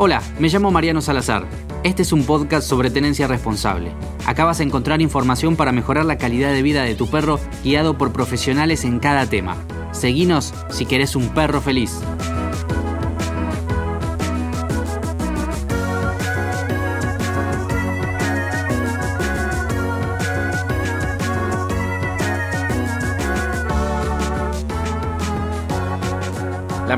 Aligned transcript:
Hola, 0.00 0.22
me 0.38 0.48
llamo 0.48 0.70
Mariano 0.70 1.02
Salazar. 1.02 1.44
Este 1.82 2.02
es 2.02 2.12
un 2.12 2.22
podcast 2.22 2.68
sobre 2.68 2.88
tenencia 2.88 3.26
responsable. 3.26 3.90
Acá 4.26 4.44
vas 4.44 4.60
a 4.60 4.62
encontrar 4.62 5.02
información 5.02 5.56
para 5.56 5.72
mejorar 5.72 6.04
la 6.04 6.18
calidad 6.18 6.52
de 6.52 6.62
vida 6.62 6.84
de 6.84 6.94
tu 6.94 7.08
perro 7.08 7.40
guiado 7.64 7.98
por 7.98 8.12
profesionales 8.12 8.84
en 8.84 9.00
cada 9.00 9.26
tema. 9.26 9.56
Seguinos 9.90 10.54
si 10.70 10.86
querés 10.86 11.16
un 11.16 11.30
perro 11.30 11.60
feliz. 11.60 12.00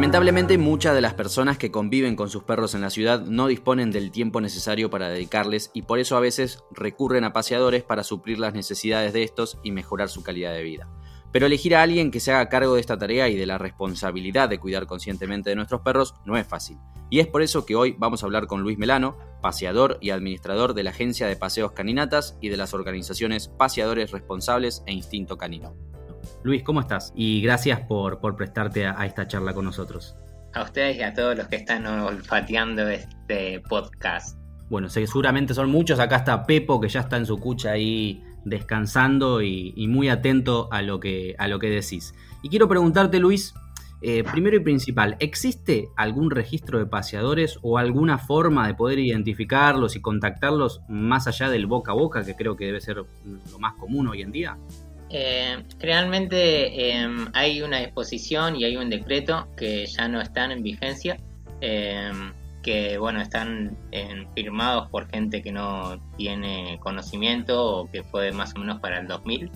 Lamentablemente 0.00 0.56
muchas 0.56 0.94
de 0.94 1.02
las 1.02 1.12
personas 1.12 1.58
que 1.58 1.70
conviven 1.70 2.16
con 2.16 2.30
sus 2.30 2.42
perros 2.42 2.74
en 2.74 2.80
la 2.80 2.88
ciudad 2.88 3.20
no 3.20 3.48
disponen 3.48 3.90
del 3.90 4.10
tiempo 4.10 4.40
necesario 4.40 4.88
para 4.88 5.10
dedicarles 5.10 5.70
y 5.74 5.82
por 5.82 5.98
eso 5.98 6.16
a 6.16 6.20
veces 6.20 6.64
recurren 6.70 7.22
a 7.24 7.34
paseadores 7.34 7.82
para 7.82 8.02
suplir 8.02 8.38
las 8.38 8.54
necesidades 8.54 9.12
de 9.12 9.24
estos 9.24 9.58
y 9.62 9.72
mejorar 9.72 10.08
su 10.08 10.22
calidad 10.22 10.54
de 10.54 10.62
vida. 10.62 10.88
Pero 11.32 11.44
elegir 11.44 11.76
a 11.76 11.82
alguien 11.82 12.10
que 12.10 12.18
se 12.18 12.32
haga 12.32 12.48
cargo 12.48 12.76
de 12.76 12.80
esta 12.80 12.96
tarea 12.96 13.28
y 13.28 13.36
de 13.36 13.44
la 13.44 13.58
responsabilidad 13.58 14.48
de 14.48 14.58
cuidar 14.58 14.86
conscientemente 14.86 15.50
de 15.50 15.56
nuestros 15.56 15.82
perros 15.82 16.14
no 16.24 16.38
es 16.38 16.46
fácil. 16.46 16.78
Y 17.10 17.20
es 17.20 17.26
por 17.26 17.42
eso 17.42 17.66
que 17.66 17.76
hoy 17.76 17.94
vamos 17.98 18.22
a 18.22 18.26
hablar 18.26 18.46
con 18.46 18.62
Luis 18.62 18.78
Melano, 18.78 19.18
paseador 19.42 19.98
y 20.00 20.10
administrador 20.10 20.72
de 20.72 20.82
la 20.82 20.92
Agencia 20.92 21.26
de 21.26 21.36
Paseos 21.36 21.72
Caninatas 21.72 22.38
y 22.40 22.48
de 22.48 22.56
las 22.56 22.72
organizaciones 22.72 23.48
Paseadores 23.48 24.12
Responsables 24.12 24.82
e 24.86 24.94
Instinto 24.94 25.36
Canino. 25.36 25.89
Luis, 26.42 26.62
¿cómo 26.62 26.80
estás? 26.80 27.12
Y 27.14 27.42
gracias 27.42 27.80
por, 27.80 28.18
prestarte 28.34 28.86
a, 28.86 29.04
esta 29.04 29.28
charla 29.28 29.52
con 29.52 29.66
nosotros. 29.66 30.16
A 30.54 30.62
ustedes 30.62 30.96
y 30.96 31.02
a 31.02 31.12
todos 31.12 31.36
los 31.36 31.48
que 31.48 31.56
están 31.56 31.86
olfateando 31.86 32.88
este 32.88 33.60
podcast. 33.60 34.38
Bueno, 34.70 34.88
seguramente 34.88 35.52
son 35.52 35.70
muchos. 35.70 36.00
Acá 36.00 36.16
está 36.16 36.46
Pepo, 36.46 36.80
que 36.80 36.88
ya 36.88 37.00
está 37.00 37.18
en 37.18 37.26
su 37.26 37.38
cucha 37.38 37.72
ahí 37.72 38.24
descansando 38.44 39.42
y, 39.42 39.86
muy 39.88 40.08
atento 40.08 40.68
a 40.72 40.80
lo, 40.80 40.98
que, 40.98 41.34
a 41.38 41.46
lo 41.46 41.58
que 41.58 41.68
decís. 41.68 42.14
Y 42.42 42.48
quiero 42.48 42.68
preguntarte, 42.68 43.18
Luis, 43.18 43.52
eh, 44.00 44.24
primero 44.24 44.56
y 44.56 44.60
principal, 44.60 45.16
¿existe 45.20 45.90
algún 45.94 46.30
registro 46.30 46.78
de 46.78 46.86
paseadores 46.86 47.58
o 47.60 47.76
alguna 47.76 48.16
forma 48.16 48.66
de 48.66 48.72
poder 48.72 48.98
identificarlos 48.98 49.94
y 49.94 50.00
contactarlos 50.00 50.80
más 50.88 51.26
allá 51.26 51.50
del 51.50 51.66
boca 51.66 51.92
a 51.92 51.96
boca, 51.96 52.24
que 52.24 52.34
creo 52.34 52.56
que 52.56 52.64
debe 52.64 52.80
ser 52.80 52.96
lo 52.96 53.58
más 53.58 53.74
común 53.74 54.08
hoy 54.08 54.22
en 54.22 54.32
día? 54.32 54.56
Eh, 55.10 55.64
realmente 55.78 56.92
em, 56.92 57.28
hay 57.34 57.62
una 57.62 57.78
disposición 57.78 58.56
y 58.56 58.64
hay 58.64 58.76
un 58.76 58.88
decreto 58.90 59.48
que 59.56 59.86
ya 59.86 60.08
no 60.08 60.20
están 60.20 60.52
en 60.52 60.62
vigencia, 60.62 61.18
em, 61.60 62.32
que 62.62 62.98
bueno, 62.98 63.20
están 63.20 63.76
firmados 64.34 64.88
por 64.90 65.08
gente 65.08 65.42
que 65.42 65.50
no 65.50 65.98
tiene 66.16 66.78
conocimiento 66.80 67.64
o 67.64 67.90
que 67.90 68.04
fue 68.04 68.32
más 68.32 68.54
o 68.54 68.60
menos 68.60 68.80
para 68.80 69.00
el 69.00 69.06
2000, 69.06 69.50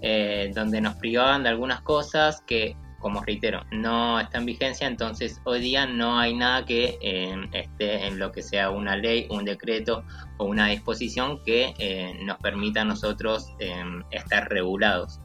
eh, 0.00 0.50
donde 0.54 0.80
nos 0.80 0.94
privaban 0.96 1.42
de 1.42 1.50
algunas 1.50 1.82
cosas 1.82 2.40
que 2.40 2.74
como 2.98 3.22
reitero, 3.22 3.62
no 3.70 4.18
está 4.18 4.38
en 4.38 4.46
vigencia, 4.46 4.86
entonces 4.86 5.40
hoy 5.44 5.60
día 5.60 5.86
no 5.86 6.18
hay 6.18 6.34
nada 6.34 6.64
que 6.64 6.98
eh, 7.00 7.34
esté 7.52 8.06
en 8.06 8.18
lo 8.18 8.32
que 8.32 8.42
sea 8.42 8.70
una 8.70 8.96
ley, 8.96 9.26
un 9.30 9.44
decreto 9.44 10.04
o 10.38 10.46
una 10.46 10.68
disposición 10.68 11.42
que 11.44 11.74
eh, 11.78 12.18
nos 12.24 12.38
permita 12.38 12.82
a 12.82 12.84
nosotros 12.84 13.54
eh, 13.60 13.82
estar 14.10 14.48
regulados. 14.48 15.20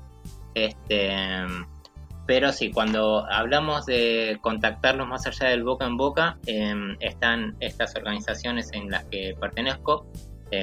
Este, 0.53 1.11
pero 2.27 2.51
sí, 2.51 2.71
cuando 2.71 3.25
hablamos 3.29 3.85
de 3.85 4.37
contactarlos 4.41 5.07
más 5.07 5.25
allá 5.25 5.49
del 5.49 5.63
boca 5.63 5.85
en 5.85 5.97
boca, 5.97 6.37
están 6.99 7.57
estas 7.59 7.95
organizaciones 7.95 8.71
en 8.71 8.89
las 8.89 9.03
que 9.05 9.35
pertenezco, 9.39 10.07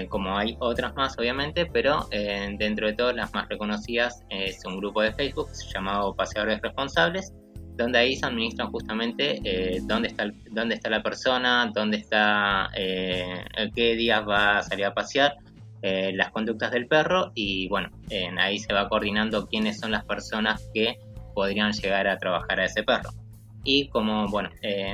como 0.08 0.36
hay 0.36 0.56
otras 0.60 0.94
más 0.94 1.18
obviamente, 1.18 1.66
pero 1.66 2.08
dentro 2.10 2.86
de 2.86 2.92
todas 2.92 3.14
las 3.16 3.32
más 3.34 3.48
reconocidas 3.48 4.22
es 4.28 4.64
un 4.64 4.78
grupo 4.78 5.02
de 5.02 5.12
Facebook 5.12 5.48
llamado 5.72 6.14
Paseadores 6.14 6.60
Responsables, 6.60 7.32
donde 7.80 7.98
ahí 7.98 8.16
se 8.16 8.26
administran 8.26 8.70
justamente 8.70 9.40
eh, 9.44 9.80
dónde, 9.82 10.08
está 10.08 10.30
dónde 10.50 10.74
está 10.74 10.90
la 10.90 11.02
persona, 11.02 11.70
dónde 11.74 11.98
está, 11.98 12.70
eh, 12.76 13.44
qué 13.74 13.94
días 13.96 14.26
va 14.28 14.58
a 14.58 14.62
salir 14.62 14.84
a 14.84 14.94
pasear, 14.94 15.36
eh, 15.82 16.12
las 16.14 16.30
conductas 16.30 16.70
del 16.72 16.86
perro 16.86 17.32
y 17.34 17.68
bueno, 17.68 17.88
ahí 18.38 18.58
se 18.58 18.72
va 18.74 18.88
coordinando 18.88 19.46
quiénes 19.46 19.80
son 19.80 19.92
las 19.92 20.04
personas 20.04 20.68
que 20.74 20.98
podrían 21.34 21.72
llegar 21.72 22.06
a 22.06 22.18
trabajar 22.18 22.60
a 22.60 22.66
ese 22.66 22.82
perro. 22.82 23.10
Y 23.64 23.88
como 23.88 24.26
bueno, 24.28 24.50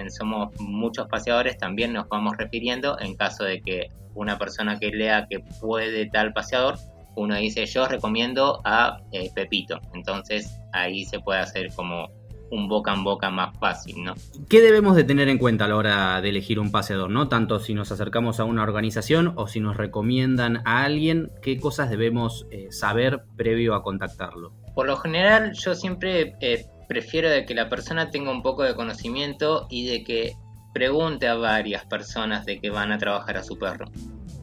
somos 0.09 0.50
muchos 0.60 1.09
paseadores, 1.09 1.56
también 1.59 1.92
nos 1.92 2.09
vamos 2.09 2.37
refiriendo 2.37 2.98
en 3.00 3.16
caso 3.16 3.44
de 3.44 3.60
que 3.60 3.88
una 4.16 4.38
persona 4.38 4.78
que 4.78 4.91
lea 4.91 5.27
que 5.31 5.41
puede 5.60 6.06
tal 6.10 6.32
paseador, 6.32 6.78
uno 7.15 7.37
dice 7.37 7.65
yo 7.66 7.87
recomiendo 7.87 8.60
a 8.65 8.99
Pepito. 9.34 9.81
Entonces 9.94 10.59
ahí 10.72 11.04
se 11.04 11.21
puede 11.21 11.41
hacer 11.41 11.72
como 11.75 12.09
un 12.50 12.69
boca 12.69 12.93
en 12.93 13.04
boca 13.04 13.31
más 13.31 13.56
fácil, 13.59 14.04
¿no? 14.04 14.15
¿Qué 14.49 14.60
debemos 14.60 14.97
de 14.97 15.04
tener 15.04 15.28
en 15.28 15.38
cuenta 15.38 15.65
a 15.65 15.69
la 15.69 15.77
hora 15.77 16.21
de 16.21 16.28
elegir 16.28 16.60
un 16.60 16.71
paseador, 16.71 17.10
no? 17.10 17.28
Tanto 17.28 17.59
si 17.59 17.75
nos 17.75 17.91
acercamos 17.91 18.41
a 18.41 18.44
una 18.44 18.62
organización 18.62 19.32
o 19.37 19.49
si 19.49 19.60
nos 19.60 19.77
recomiendan 19.77 20.62
a 20.65 20.84
alguien, 20.84 21.33
¿qué 21.43 21.59
cosas 21.59 21.91
debemos 21.91 22.47
eh, 22.50 22.69
saber 22.71 23.25
previo 23.37 23.75
a 23.75 23.83
contactarlo? 23.83 24.53
Por 24.75 24.87
lo 24.87 24.97
general, 24.97 25.53
yo 25.54 25.75
siempre 25.75 26.37
eh, 26.41 26.66
prefiero 26.88 27.31
de 27.31 27.44
que 27.44 27.54
la 27.54 27.69
persona 27.69 28.10
tenga 28.10 28.31
un 28.31 28.43
poco 28.43 28.62
de 28.62 28.75
conocimiento 28.75 29.66
y 29.71 29.87
de 29.87 30.04
que 30.04 30.33
pregunte 30.76 31.26
a 31.26 31.37
varias 31.37 31.87
personas 31.87 32.44
de 32.44 32.60
que 32.60 32.69
van 32.69 32.92
a 32.92 32.98
trabajar 32.98 33.38
a 33.38 33.42
su 33.42 33.59
perro. 33.59 33.87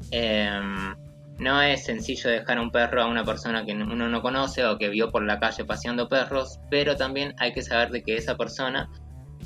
Em, 0.09 0.95
no 1.38 1.61
es 1.61 1.85
sencillo 1.85 2.31
dejar 2.31 2.59
un 2.59 2.71
perro 2.71 3.03
a 3.03 3.05
una 3.05 3.23
persona 3.23 3.63
que 3.63 3.73
uno 3.73 4.09
no 4.09 4.21
conoce 4.23 4.66
o 4.66 4.79
que 4.79 4.89
vio 4.89 5.11
por 5.11 5.23
la 5.23 5.39
calle 5.39 5.63
paseando 5.63 6.09
perros, 6.09 6.59
pero 6.72 6.95
también 6.95 7.35
hay 7.38 7.53
que 7.53 7.61
saber 7.61 7.91
de 7.91 8.01
que 8.01 8.16
esa 8.16 8.35
persona 8.35 8.89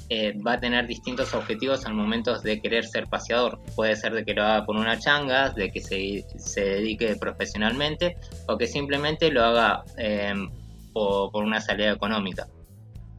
eh, 0.07 0.33
va 0.41 0.53
a 0.53 0.59
tener 0.61 0.87
distintos 0.87 1.33
objetivos 1.33 1.85
al 1.85 1.93
momento 1.93 2.39
de 2.39 2.61
querer 2.61 2.85
ser 2.85 3.07
paseador. 3.07 3.59
Puede 3.75 3.97
ser 3.97 4.13
de 4.13 4.23
que 4.23 4.33
lo 4.33 4.43
haga 4.43 4.65
por 4.65 4.77
una 4.77 4.97
changa, 4.97 5.49
de 5.49 5.69
que 5.69 5.81
se, 5.81 6.61
dedique 6.61 7.17
profesionalmente 7.17 8.15
o 8.47 8.57
que 8.57 8.67
simplemente 8.67 9.29
lo 9.29 9.43
haga 9.43 9.83
em, 9.97 10.49
por, 10.93 11.31
por, 11.33 11.43
una 11.43 11.59
salida 11.59 11.91
económica. 11.91 12.47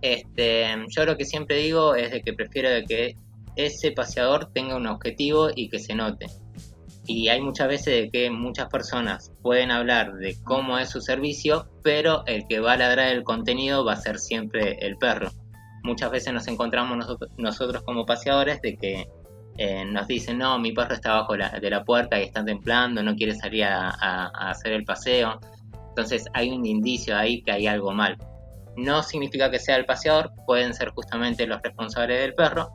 Este, 0.00 0.68
yo 0.88 1.04
lo 1.04 1.18
que 1.18 1.26
siempre 1.26 1.56
digo 1.58 1.94
es 1.94 2.12
de 2.12 2.22
que 2.22 2.32
prefiero 2.32 2.70
de 2.70 2.84
que 2.86 3.16
ese 3.66 3.92
paseador 3.92 4.50
tenga 4.52 4.76
un 4.76 4.86
objetivo 4.86 5.50
y 5.54 5.68
que 5.68 5.78
se 5.78 5.94
note 5.94 6.26
y 7.08 7.28
hay 7.28 7.40
muchas 7.40 7.68
veces 7.68 7.86
de 7.86 8.10
que 8.10 8.30
muchas 8.30 8.68
personas 8.68 9.32
pueden 9.42 9.70
hablar 9.70 10.12
de 10.16 10.36
cómo 10.44 10.78
es 10.78 10.90
su 10.90 11.00
servicio, 11.00 11.66
pero 11.82 12.22
el 12.26 12.46
que 12.46 12.60
va 12.60 12.74
a 12.74 12.76
ladrar 12.76 13.08
el 13.08 13.24
contenido 13.24 13.82
va 13.82 13.94
a 13.94 13.96
ser 13.96 14.18
siempre 14.18 14.76
el 14.82 14.98
perro. 14.98 15.30
Muchas 15.82 16.10
veces 16.10 16.34
nos 16.34 16.46
encontramos 16.48 17.18
nosotros, 17.38 17.82
como 17.82 18.04
paseadores 18.04 18.60
de 18.60 18.76
que 18.76 19.08
eh, 19.56 19.86
nos 19.86 20.06
dicen, 20.06 20.36
no, 20.36 20.58
mi 20.58 20.72
perro 20.72 20.94
está 20.94 21.12
abajo 21.12 21.34
de 21.34 21.70
la 21.70 21.82
puerta 21.82 22.20
y 22.20 22.24
está 22.24 22.44
templando, 22.44 23.02
no 23.02 23.16
quiere 23.16 23.34
salir 23.34 23.64
a 23.64 24.26
hacer 24.50 24.72
el 24.72 24.84
paseo. 24.84 25.40
Entonces 25.88 26.26
hay 26.34 26.50
un 26.50 26.66
indicio 26.66 27.16
ahí 27.16 27.40
que 27.42 27.52
hay 27.52 27.66
algo 27.66 27.90
mal. 27.92 28.18
No 28.76 29.02
significa 29.02 29.50
que 29.50 29.58
sea 29.58 29.76
el 29.76 29.86
paseador, 29.86 30.30
pueden 30.46 30.74
ser 30.74 30.90
justamente 30.90 31.46
los 31.46 31.62
responsables 31.62 32.20
del 32.20 32.34
perro, 32.34 32.68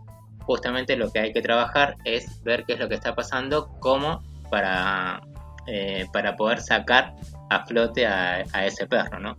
justamente 0.46 0.96
lo 0.96 1.12
que 1.12 1.20
hay 1.20 1.34
que 1.34 1.42
trabajar 1.42 1.96
es 2.04 2.44
ver 2.44 2.64
qué 2.66 2.74
es 2.74 2.80
lo 2.80 2.90
que 2.90 2.96
está 2.96 3.16
pasando, 3.16 3.70
cómo 3.80 4.24
para, 4.50 5.22
eh, 5.68 6.08
para 6.12 6.36
poder 6.36 6.62
sacar 6.62 7.14
a 7.50 7.66
flote 7.66 8.06
a, 8.06 8.42
ese 8.66 8.88
perro, 8.88 9.20
¿no? 9.20 9.38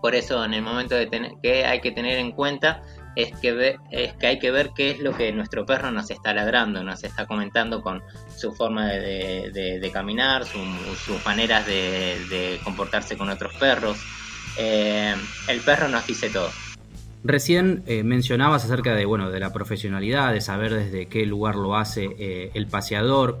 Por 0.00 0.14
eso 0.14 0.44
en 0.44 0.54
el 0.54 0.62
momento 0.62 0.94
de 0.94 1.06
tener, 1.06 1.32
que 1.42 1.64
hay 1.64 1.80
que 1.80 1.90
tener 1.90 2.18
en 2.18 2.32
cuenta 2.32 2.82
es 3.16 3.32
que, 3.38 3.76
es 3.90 4.12
que 4.14 4.26
hay 4.26 4.38
que 4.38 4.50
ver 4.50 4.70
qué 4.76 4.90
es 4.90 5.00
lo 5.00 5.16
que 5.16 5.32
nuestro 5.32 5.64
perro 5.64 5.90
nos 5.90 6.10
está 6.10 6.34
ladrando, 6.34 6.84
nos 6.84 7.02
está 7.02 7.26
comentando 7.26 7.80
con 7.80 8.02
su 8.36 8.52
forma 8.52 8.88
de, 8.88 9.90
caminar, 9.92 10.44
sus 10.44 11.24
maneras 11.24 11.66
de, 11.66 12.60
comportarse 12.62 13.16
con 13.16 13.30
otros 13.30 13.54
perros. 13.54 13.98
Eh, 14.58 15.14
el 15.48 15.60
perro 15.60 15.88
nos 15.88 16.06
dice 16.06 16.28
todo. 16.28 16.50
Recién 17.28 17.82
eh, 17.86 18.04
mencionabas 18.04 18.64
acerca 18.64 18.94
de, 18.94 19.04
bueno, 19.04 19.30
de 19.30 19.40
la 19.40 19.52
profesionalidad, 19.52 20.32
de 20.32 20.40
saber 20.40 20.72
desde 20.72 21.06
qué 21.06 21.26
lugar 21.26 21.56
lo 21.56 21.74
hace 21.74 22.08
eh, 22.20 22.52
el 22.54 22.68
paseador. 22.68 23.40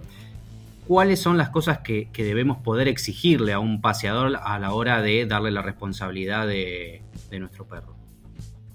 ¿Cuáles 0.88 1.20
son 1.20 1.38
las 1.38 1.50
cosas 1.50 1.78
que, 1.78 2.08
debemos 2.12 2.58
poder 2.58 2.88
exigirle 2.88 3.52
a 3.52 3.60
un 3.60 3.80
paseador 3.80 4.38
a 4.42 4.58
la 4.58 4.72
hora 4.74 5.02
de 5.02 5.24
darle 5.26 5.52
la 5.52 5.62
responsabilidad 5.62 6.48
de, 6.48 7.00
nuestro 7.38 7.64
perro? 7.64 7.94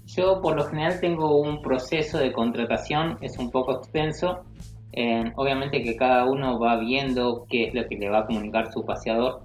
Yo 0.06 0.40
por 0.40 0.56
lo 0.56 0.64
general 0.64 0.98
tengo 0.98 1.36
un 1.36 1.60
proceso 1.60 2.16
de 2.16 2.32
contratación, 2.32 3.18
es 3.20 3.36
un 3.36 3.50
poco 3.50 3.80
extenso. 3.80 4.44
obviamente 5.36 5.82
que 5.82 5.94
cada 5.94 6.24
uno 6.24 6.58
va 6.58 6.78
viendo 6.78 7.44
qué 7.50 7.68
es 7.68 7.74
lo 7.74 7.86
que 7.86 7.96
le 7.96 8.08
va 8.08 8.20
a 8.20 8.26
comunicar 8.26 8.72
su 8.72 8.82
paseador 8.82 9.42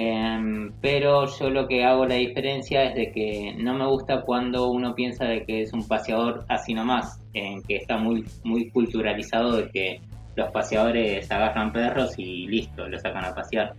Em, 0.00 0.70
pero 0.80 1.26
yo 1.26 1.50
lo 1.50 1.66
que 1.66 1.82
hago 1.82 2.06
la 2.06 2.14
diferencia 2.14 2.84
es 2.84 2.94
de 2.94 3.10
que 3.10 3.52
no 3.58 3.74
me 3.74 3.84
gusta 3.84 4.20
cuando 4.20 4.70
uno 4.70 4.94
piensa 4.94 5.24
de 5.24 5.44
que 5.44 5.62
es 5.62 5.72
un 5.72 5.88
paseador 5.88 6.44
así 6.46 6.72
nomás, 6.72 7.20
en 7.34 7.64
que 7.64 7.78
está 7.78 7.98
muy, 7.98 8.24
muy 8.44 8.70
culturalizado 8.70 9.56
de 9.56 9.68
que 9.70 10.00
los 10.36 10.52
paseadores 10.52 11.28
agarran 11.32 11.72
perros 11.72 12.16
y 12.16 12.46
listo, 12.46 12.88
los 12.88 13.02
sacan 13.02 13.24
a 13.24 13.34
pasear. 13.34 13.74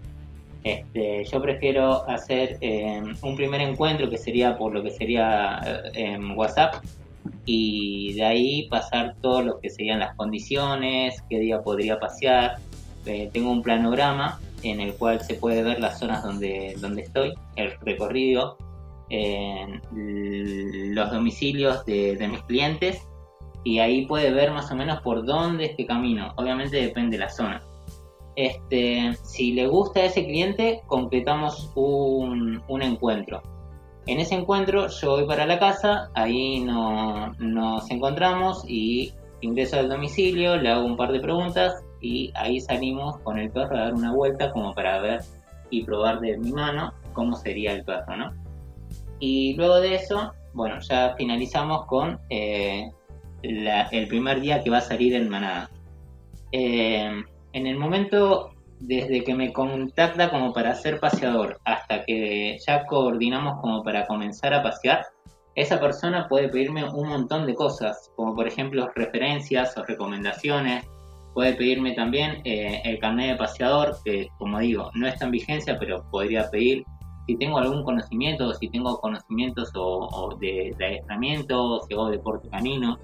Este, 0.66 1.24
yo 1.24 1.42
prefiero 1.42 2.10
hacer 2.10 2.57
em, 2.60 3.15
un 3.22 3.38
primer 3.38 3.62
encuentro 3.62 4.10
que 4.10 4.18
sería 4.18 4.57
por 4.57 4.74
lo 4.74 4.83
que 4.83 4.92
sería 4.92 5.62
en 5.94 6.15
em, 6.15 6.38
WhatsApp 6.38 6.83
y 7.45 8.12
de 8.15 8.25
ahí 8.25 8.68
pasar 8.68 9.15
todo 9.22 9.42
lo 9.42 9.60
que 9.62 9.69
serían 9.69 10.00
las 10.00 10.13
condiciones, 10.18 11.24
qué 11.30 11.39
día 11.39 11.62
podría 11.62 11.98
pasear. 11.98 12.57
Eh, 13.06 13.30
tengo 13.31 13.51
un 13.51 13.62
planograma 13.62 14.38
en 14.63 14.79
el 14.79 14.95
cual 14.95 15.21
se 15.21 15.35
puede 15.35 15.63
ver 15.63 15.79
las 15.79 16.00
zonas 16.00 16.23
donde, 16.23 16.75
donde 16.79 17.03
estoy, 17.03 17.33
el 17.56 17.71
recorrido, 17.81 18.57
los 19.91 21.11
domicilios 21.11 21.85
de, 21.85 22.27
mis 22.29 22.44
clientes 22.44 23.07
y 23.63 23.79
ahí 23.79 24.06
puede 24.06 24.31
ver 24.31 24.51
más 24.51 24.71
o 24.71 24.75
menos 24.75 25.01
por 25.01 25.25
dónde 25.25 25.65
es 25.65 25.75
que 25.75 25.85
camino. 25.85 26.33
Obviamente 26.38 26.77
depende 26.77 27.17
de 27.17 27.23
la 27.23 27.29
zona. 27.29 27.61
Este, 28.35 29.15
si 29.23 29.53
le 29.53 29.67
gusta 29.67 30.01
a 30.01 30.06
ese 30.06 30.25
cliente, 30.25 30.81
completamos 30.88 31.71
un, 31.75 32.62
un 32.67 32.81
encuentro. 32.81 33.41
En 34.05 34.19
ese 34.19 34.35
encuentro 34.35 34.88
yo 34.88 35.12
voy 35.12 35.27
para 35.27 35.45
la 35.45 35.59
casa, 35.59 36.09
ahí 36.13 36.62
no, 36.62 37.33
nos 37.39 37.89
encontramos 37.91 38.63
y 38.67 39.13
ingreso 39.41 39.77
al 39.77 39.89
domicilio, 39.89 40.57
le 40.57 40.69
hago 40.69 40.85
un 40.85 40.97
par 40.97 41.12
de 41.12 41.19
preguntas 41.19 41.83
y 42.01 42.31
ahí 42.36 42.60
salimos 42.60 43.18
con 43.19 43.40
el 43.40 43.51
perro 43.51 43.75
a 43.78 43.81
dar 43.81 43.94
una 43.94 44.13
vuelta 44.13 44.51
como 44.51 44.74
para 44.74 45.00
ver 45.00 45.22
y 45.69 45.84
probar 45.84 46.19
de 46.19 46.38
mi 46.38 46.51
mano 46.51 46.94
cómo 47.13 47.36
sería 47.36 47.74
el 47.74 47.84
perro, 47.84 48.16
¿no? 48.16 48.34
Y 49.19 49.56
luego 49.56 49.81
de 49.81 49.96
eso, 49.96 50.34
bueno, 50.54 50.80
ya 50.80 51.16
finalizamos 51.18 51.86
con 51.86 52.19
eh, 52.30 52.90
el 53.44 54.07
primer 54.07 54.42
día 54.42 54.63
que 54.63 54.69
va 54.69 54.78
a 54.78 54.81
salir 54.81 55.13
en 55.13 55.30
manada. 55.30 55.69
Eh, 56.51 57.24
en 57.54 57.68
el 57.68 57.78
momento 57.78 58.51
desde 58.80 59.24
que 59.24 59.36
me 59.36 59.51
contacta 59.51 60.30
como 60.30 60.54
para 60.54 60.74
ser 60.74 61.00
paseador 61.00 61.60
hasta 61.66 62.04
que 62.06 62.57
ya 62.66 62.86
coordinamos 62.86 63.60
como 63.62 63.84
para 63.84 64.07
comenzar 64.07 64.54
a 64.54 64.63
pasear, 64.63 65.06
esa 65.56 65.80
persona 65.80 66.28
puede 66.30 66.48
pedirme 66.48 66.86
un 66.86 67.10
montón 67.10 67.46
de 67.46 67.56
cosas, 67.56 68.12
como 68.16 68.34
por 68.36 68.48
ejemplo 68.48 68.90
referencias 68.96 69.78
o 69.78 69.84
recomendaciones. 69.84 70.86
Puede 71.33 71.53
pedirme 71.53 71.93
también 71.93 72.41
eh, 72.43 72.81
el 72.83 72.99
carnet 72.99 73.31
de 73.31 73.35
paseador, 73.37 73.97
que 74.03 74.29
como 74.37 74.59
digo, 74.59 74.91
no 74.93 75.07
está 75.07 75.25
en 75.25 75.31
vigencia, 75.31 75.77
pero 75.79 76.03
podría 76.11 76.49
pedir 76.49 76.83
si 77.29 77.35
tengo 77.35 77.59
algún 77.59 77.83
conocimiento, 77.83 78.51
si 78.55 78.69
tengo 78.69 78.99
conocimientos 78.99 79.71
o, 79.75 80.35
de, 80.41 80.75
adiestramiento, 80.79 81.81
si 81.87 81.93
hago 81.93 82.09
deporte 82.09 82.49
canino. 82.49 82.97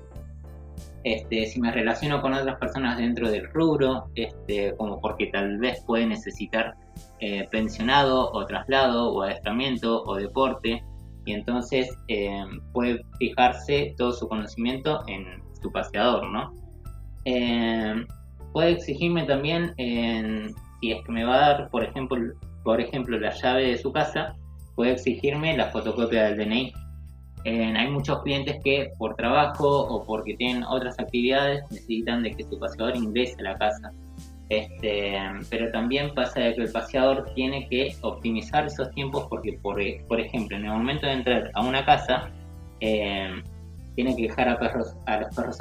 Este, 1.04 1.46
si 1.46 1.62
me 1.62 1.72
relaciono 1.72 2.20
con 2.24 2.34
otras 2.34 2.58
personas 2.58 2.98
dentro 2.98 3.30
del 3.30 3.48
rubro, 3.54 4.06
este, 4.16 4.76
como 4.78 5.00
porque 5.00 5.28
tal 5.28 5.60
vez 5.60 5.84
puede 5.86 6.08
necesitar 6.08 6.74
eh, 7.20 7.48
pensionado 7.52 8.32
o 8.32 8.48
traslado 8.48 9.14
o 9.14 9.22
adiestramiento 9.22 10.02
o 10.04 10.16
deporte, 10.16 10.84
y 11.26 11.34
entonces 11.34 11.96
eh, 12.08 12.44
puede 12.74 13.06
fijarse 13.20 13.94
todo 13.96 14.12
su 14.12 14.28
conocimiento 14.28 15.04
en 15.08 15.44
su 15.62 15.72
paseador, 15.72 16.32
¿no? 16.32 16.52
Eh, 17.26 18.06
puede 18.54 18.72
exigirme 18.72 19.24
también, 19.24 19.74
si 19.76 20.92
es 20.92 21.04
que 21.04 21.12
me 21.12 21.24
va 21.24 21.36
a 21.36 21.50
dar, 21.50 21.70
por 21.70 21.84
ejemplo, 21.84 22.18
por 22.64 22.80
ejemplo, 22.80 23.20
la 23.20 23.32
llave 23.32 23.68
de 23.68 23.78
su 23.78 23.92
casa, 23.92 24.36
puede 24.76 24.92
exigirme 24.94 25.56
la 25.56 25.68
fotocopia 25.68 26.24
del 26.24 26.38
DNI 26.38 26.74
hay 27.46 27.90
muchos 27.92 28.22
clientes 28.24 28.58
que 28.64 28.92
por 28.98 29.16
trabajo 29.16 29.68
o 29.68 30.04
porque 30.04 30.36
tienen 30.36 30.64
otras 30.64 31.00
actividades 31.00 31.64
necesitan 31.70 32.24
de 32.24 32.32
que 32.32 32.44
su 32.44 32.58
paseador 32.58 32.96
ingrese 32.98 33.36
a 33.40 33.44
la 33.44 33.58
casa. 33.58 33.92
Este, 34.50 35.18
pero 35.50 35.72
también 35.72 36.14
pasa 36.14 36.40
de 36.40 36.56
que 36.56 36.62
el 36.62 36.72
paseador 36.72 37.32
tiene 37.34 37.68
que 37.68 37.96
optimizar 38.02 38.66
esos 38.66 38.92
tiempos 38.92 39.26
porque, 39.28 39.60
por, 39.62 39.80
por 40.08 40.20
ejemplo, 40.20 40.58
en 40.58 40.66
el 40.66 40.72
momento 40.72 41.08
de 41.08 41.14
entrar 41.14 41.52
a 41.54 41.62
una 41.62 41.84
casa, 41.84 42.30
eh, 42.80 43.42
tiene 43.96 44.16
que 44.16 44.24
dejar 44.24 44.50
a, 44.50 44.60
perros, 44.60 44.96
a 45.06 45.22
los 45.22 45.36
perros. 45.36 45.58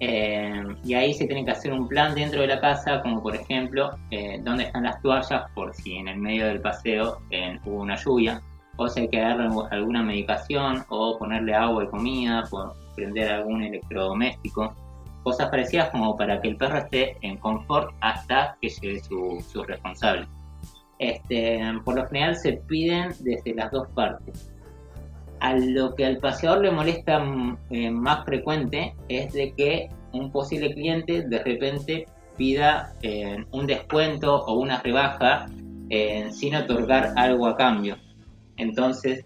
Eh, 0.00 0.64
y 0.82 0.94
ahí 0.94 1.12
se 1.12 1.26
tiene 1.26 1.44
que 1.44 1.50
hacer 1.50 1.72
un 1.72 1.86
plan 1.86 2.14
dentro 2.14 2.40
de 2.40 2.46
la 2.46 2.60
casa, 2.60 3.02
como 3.02 3.22
por 3.22 3.36
ejemplo, 3.36 3.90
eh, 4.10 4.40
dónde 4.42 4.64
están 4.64 4.84
las 4.84 5.00
toallas 5.02 5.44
por 5.54 5.74
si 5.74 5.96
en 5.96 6.08
el 6.08 6.18
medio 6.18 6.46
del 6.46 6.60
paseo 6.60 7.18
hubo 7.66 7.82
una 7.82 7.96
lluvia 7.96 8.40
o 8.76 8.88
si 8.88 9.00
hay 9.00 9.08
que 9.08 9.20
darle 9.20 9.48
alguna 9.70 10.02
medicación 10.02 10.84
o 10.88 11.18
ponerle 11.18 11.54
agua 11.54 11.84
y 11.84 11.88
comida, 11.88 12.44
prender 12.96 13.30
algún 13.30 13.62
electrodoméstico, 13.62 14.74
cosas 15.22 15.50
parecidas 15.50 15.90
como 15.90 16.16
para 16.16 16.40
que 16.40 16.48
el 16.48 16.56
perro 16.56 16.78
esté 16.78 17.16
en 17.20 17.36
confort 17.36 17.94
hasta 18.00 18.56
que 18.60 18.70
llegue 18.70 19.00
su, 19.00 19.64
responsable. 19.66 20.26
Este, 20.98 21.60
por 21.84 21.96
lo 21.96 22.06
general 22.06 22.36
se 22.36 22.54
piden 22.54 23.10
desde 23.20 23.54
las 23.54 23.70
dos 23.70 23.88
partes. 23.88 24.50
A 25.40 25.54
lo 25.54 25.94
que 25.94 26.04
al 26.04 26.18
paseador 26.18 26.62
le 26.62 26.70
molesta 26.70 27.18
mm, 27.18 27.58
eh, 27.70 27.90
más 27.90 28.24
frecuente 28.24 28.94
es 29.08 29.32
de 29.32 29.52
que 29.52 29.88
un 30.12 30.30
posible 30.30 30.72
cliente 30.74 31.22
de 31.22 31.38
repente 31.42 32.06
pida 32.36 32.94
eh, 33.02 33.44
un 33.50 33.66
descuento 33.66 34.44
o 34.44 34.54
una 34.54 34.80
rebaja 34.80 35.46
eh, 35.88 36.28
sin 36.30 36.54
otorgar 36.54 37.12
algo 37.16 37.46
a 37.46 37.56
cambio. 37.56 37.96
Entonces, 38.56 39.24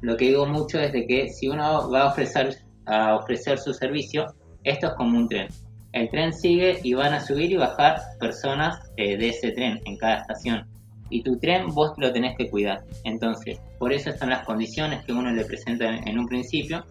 lo 0.00 0.16
que 0.16 0.26
digo 0.26 0.46
mucho 0.46 0.80
es 0.80 0.92
de 0.92 1.06
que 1.06 1.28
si 1.28 1.48
uno 1.48 1.90
va 1.90 2.02
a 2.02 2.08
ofrecer, 2.08 2.56
a 2.86 3.14
ofrecer 3.14 3.58
su 3.58 3.72
servicio, 3.72 4.26
esto 4.64 4.88
es 4.88 4.92
como 4.94 5.16
un 5.16 5.28
tren. 5.28 5.48
El 5.92 6.08
tren 6.10 6.32
sigue 6.32 6.80
y 6.82 6.94
van 6.94 7.12
a 7.12 7.20
subir 7.20 7.52
y 7.52 7.56
bajar 7.56 8.00
personas 8.18 8.80
eh, 8.96 9.16
de 9.16 9.28
ese 9.28 9.52
tren 9.52 9.80
en 9.84 9.96
cada 9.96 10.22
estación. 10.22 10.66
Y 11.12 11.22
tu 11.22 11.38
tren 11.38 11.68
vos 11.68 11.92
lo 11.98 12.12
tenés 12.12 12.36
que 12.36 12.48
cuidar. 12.48 12.82
Entonces, 13.04 13.60
por 13.78 13.92
eso 13.92 14.10
están 14.10 14.30
las 14.30 14.46
condiciones 14.46 15.04
que 15.04 15.12
uno 15.12 15.30
le 15.30 15.44
presenta 15.44 15.94
en 15.94 16.18
un 16.18 16.26
principio. 16.26 16.84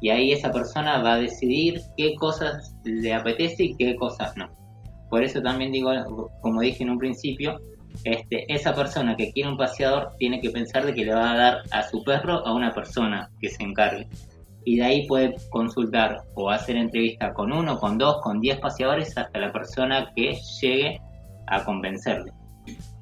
Y 0.00 0.10
ahí 0.10 0.32
esa 0.32 0.50
persona 0.50 1.00
va 1.02 1.14
a 1.14 1.18
decidir 1.18 1.80
qué 1.96 2.14
cosas 2.16 2.74
le 2.84 3.14
apetece 3.14 3.64
y 3.64 3.74
qué 3.76 3.96
cosas 3.96 4.36
no. 4.36 4.48
Por 5.10 5.22
eso 5.22 5.40
también 5.40 5.72
digo, 5.72 5.90
como 6.40 6.60
dije 6.60 6.82
en 6.82 6.90
un 6.90 6.98
principio, 6.98 7.58
este, 8.04 8.52
esa 8.52 8.74
persona 8.74 9.16
que 9.16 9.32
quiere 9.32 9.48
un 9.48 9.56
paseador 9.56 10.12
tiene 10.18 10.40
que 10.40 10.50
pensar 10.50 10.84
de 10.84 10.94
que 10.94 11.04
le 11.04 11.14
va 11.14 11.32
a 11.32 11.36
dar 11.36 11.62
a 11.70 11.82
su 11.82 12.02
perro 12.04 12.46
a 12.46 12.52
una 12.52 12.72
persona 12.72 13.30
que 13.40 13.48
se 13.48 13.62
encargue. 13.62 14.08
Y 14.64 14.76
de 14.76 14.84
ahí 14.84 15.06
puede 15.06 15.36
consultar 15.50 16.22
o 16.34 16.50
hacer 16.50 16.76
entrevista 16.76 17.32
con 17.32 17.52
uno, 17.52 17.78
con 17.78 17.96
dos, 17.96 18.20
con 18.22 18.40
diez 18.40 18.58
paseadores 18.58 19.16
hasta 19.16 19.38
la 19.38 19.52
persona 19.52 20.12
que 20.14 20.36
llegue 20.60 21.00
a 21.46 21.64
convencerle. 21.64 22.32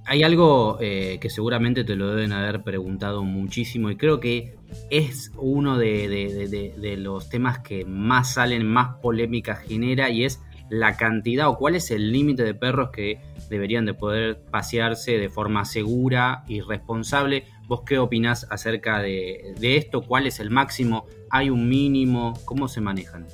Hay 0.09 0.23
algo 0.23 0.79
eh, 0.81 1.19
que 1.21 1.31
seguramente 1.31 1.83
te 1.83 1.97
lo 1.97 2.15
deben 2.15 2.33
haber 2.33 2.63
preguntado 2.63 3.25
muchísimo 3.25 3.91
y 3.91 3.97
creo 3.97 4.21
que 4.21 4.55
es 4.89 5.33
uno 5.37 5.79
de 5.79 6.97
los 6.99 7.29
temas 7.29 7.59
que 7.59 7.85
más 7.85 8.35
salen, 8.35 8.67
más 8.67 8.97
polémica 9.03 9.57
genera 9.57 10.09
y 10.09 10.25
es 10.25 10.41
la 10.71 10.97
cantidad 10.97 11.49
o 11.49 11.57
cuál 11.57 11.77
es 11.77 11.91
el 11.91 12.13
límite 12.13 12.45
de 12.45 12.55
perros 12.55 12.91
que 12.91 13.21
deberían 13.49 13.85
de 13.85 13.95
poder 13.95 14.41
pasearse 14.51 15.19
de 15.19 15.29
forma 15.29 15.65
segura 15.65 16.45
y 16.49 16.61
responsable. 16.61 17.45
¿Vos 17.67 17.83
qué 17.85 17.99
opinás 17.99 18.47
acerca 18.51 19.01
de, 19.01 19.55
esto? 19.61 20.03
¿Cuál 20.03 20.27
es 20.27 20.41
el 20.41 20.51
máximo? 20.51 21.07
¿Hay 21.31 21.51
un 21.51 21.69
mínimo? 21.69 22.35
¿Cómo 22.45 22.69
se 22.69 22.81
manejan? 22.81 23.27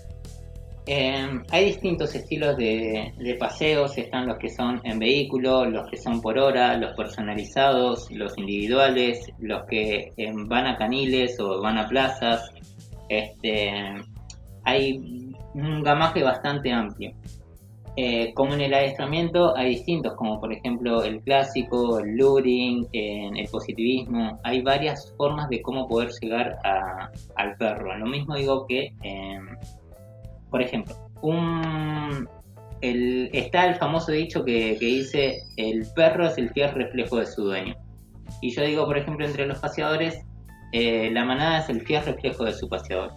Em, 0.84 1.44
hay 1.50 1.66
distintos 1.66 2.12
estilos 2.14 2.56
de, 2.56 3.36
paseos, 3.38 3.96
están 3.96 4.26
los 4.26 4.36
que 4.38 4.48
son 4.48 4.80
en 4.82 4.98
vehículo, 4.98 5.64
los 5.64 5.88
que 5.88 5.96
son 5.96 6.20
por 6.20 6.38
hora, 6.38 6.76
los 6.76 6.96
personalizados, 6.96 8.10
los 8.10 8.36
individuales, 8.36 9.30
los 9.38 9.64
que 9.66 10.12
em, 10.16 10.48
van 10.48 10.66
a 10.66 10.76
caniles 10.76 11.38
o 11.38 11.60
van 11.60 11.78
a 11.78 11.86
plazas. 11.86 12.50
Este, 13.08 13.70
hay 14.64 15.32
un 15.54 15.82
gamaje 15.82 16.22
bastante 16.22 16.72
amplio. 16.72 17.12
Eh, 17.94 18.32
como 18.32 18.54
en 18.54 18.62
el 18.62 18.72
adiestramiento 18.72 19.54
hay 19.54 19.70
distintos, 19.70 20.14
como 20.14 20.40
por 20.40 20.50
ejemplo 20.50 21.04
el 21.04 21.20
clásico, 21.20 21.98
el 21.98 22.16
luring, 22.16 22.88
el 22.92 23.48
positivismo. 23.50 24.40
Hay 24.42 24.62
varias 24.62 25.14
formas 25.16 25.48
de 25.50 25.60
cómo 25.60 25.86
poder 25.86 26.10
llegar 26.20 26.56
al 26.64 27.56
perro. 27.56 27.96
Lo 27.98 28.06
mismo 28.06 28.34
digo 28.34 28.66
que, 28.66 28.92
em, 29.02 29.46
por 30.52 30.60
ejemplo, 30.60 30.94
está 32.82 33.66
el 33.66 33.74
famoso 33.76 34.12
dicho 34.12 34.44
que, 34.44 34.76
dice 34.78 35.40
el 35.56 35.86
perro 35.96 36.26
es 36.26 36.38
el 36.38 36.50
fiel 36.50 36.72
reflejo 36.72 37.16
de 37.16 37.26
su 37.26 37.44
dueño. 37.44 37.74
Y 38.42 38.54
yo 38.54 38.62
digo, 38.62 38.84
por 38.84 38.98
ejemplo, 38.98 39.26
entre 39.26 39.46
los 39.46 39.58
paseadores, 39.58 40.24
eh, 40.72 41.10
la 41.10 41.24
manada 41.24 41.60
es 41.60 41.68
el 41.70 41.80
fiel 41.80 42.04
reflejo 42.04 42.44
de 42.44 42.52
su 42.52 42.68
paseador. 42.68 43.12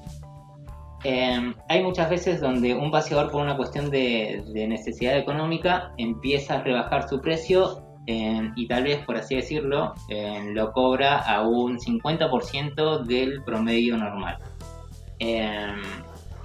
Em, 1.04 1.54
hay 1.68 1.84
muchas 1.84 2.10
veces 2.10 2.40
donde 2.40 2.74
un 2.74 2.90
paseador 2.90 3.32
por 3.32 3.42
una 3.42 3.58
cuestión 3.58 3.92
de, 3.92 4.44
necesidad 4.68 5.18
económica 5.18 5.92
empieza 5.98 6.56
a 6.56 6.64
rebajar 6.64 7.08
su 7.08 7.22
precio 7.22 7.82
y 8.08 8.68
tal 8.68 8.84
vez, 8.84 9.04
por 9.04 9.18
así 9.18 9.36
decirlo, 9.36 9.94
lo 10.54 10.72
cobra 10.74 11.18
a 11.18 11.42
un 11.42 11.80
50% 11.80 13.04
del 13.04 13.44
promedio 13.44 13.98
normal. 13.98 14.38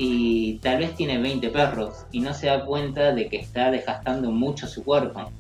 Y 0.03 0.55
tal 0.63 0.79
vez 0.79 0.95
tiene 0.95 1.19
20 1.19 1.51
perros 1.51 2.07
y 2.11 2.21
no 2.21 2.33
se 2.33 2.47
da 2.47 2.65
cuenta 2.65 3.13
de 3.13 3.29
que 3.29 3.37
está 3.37 3.71
desgastando 3.71 4.31
mucho 4.31 4.67
su 4.67 4.83
cuerpo. 4.83 5.31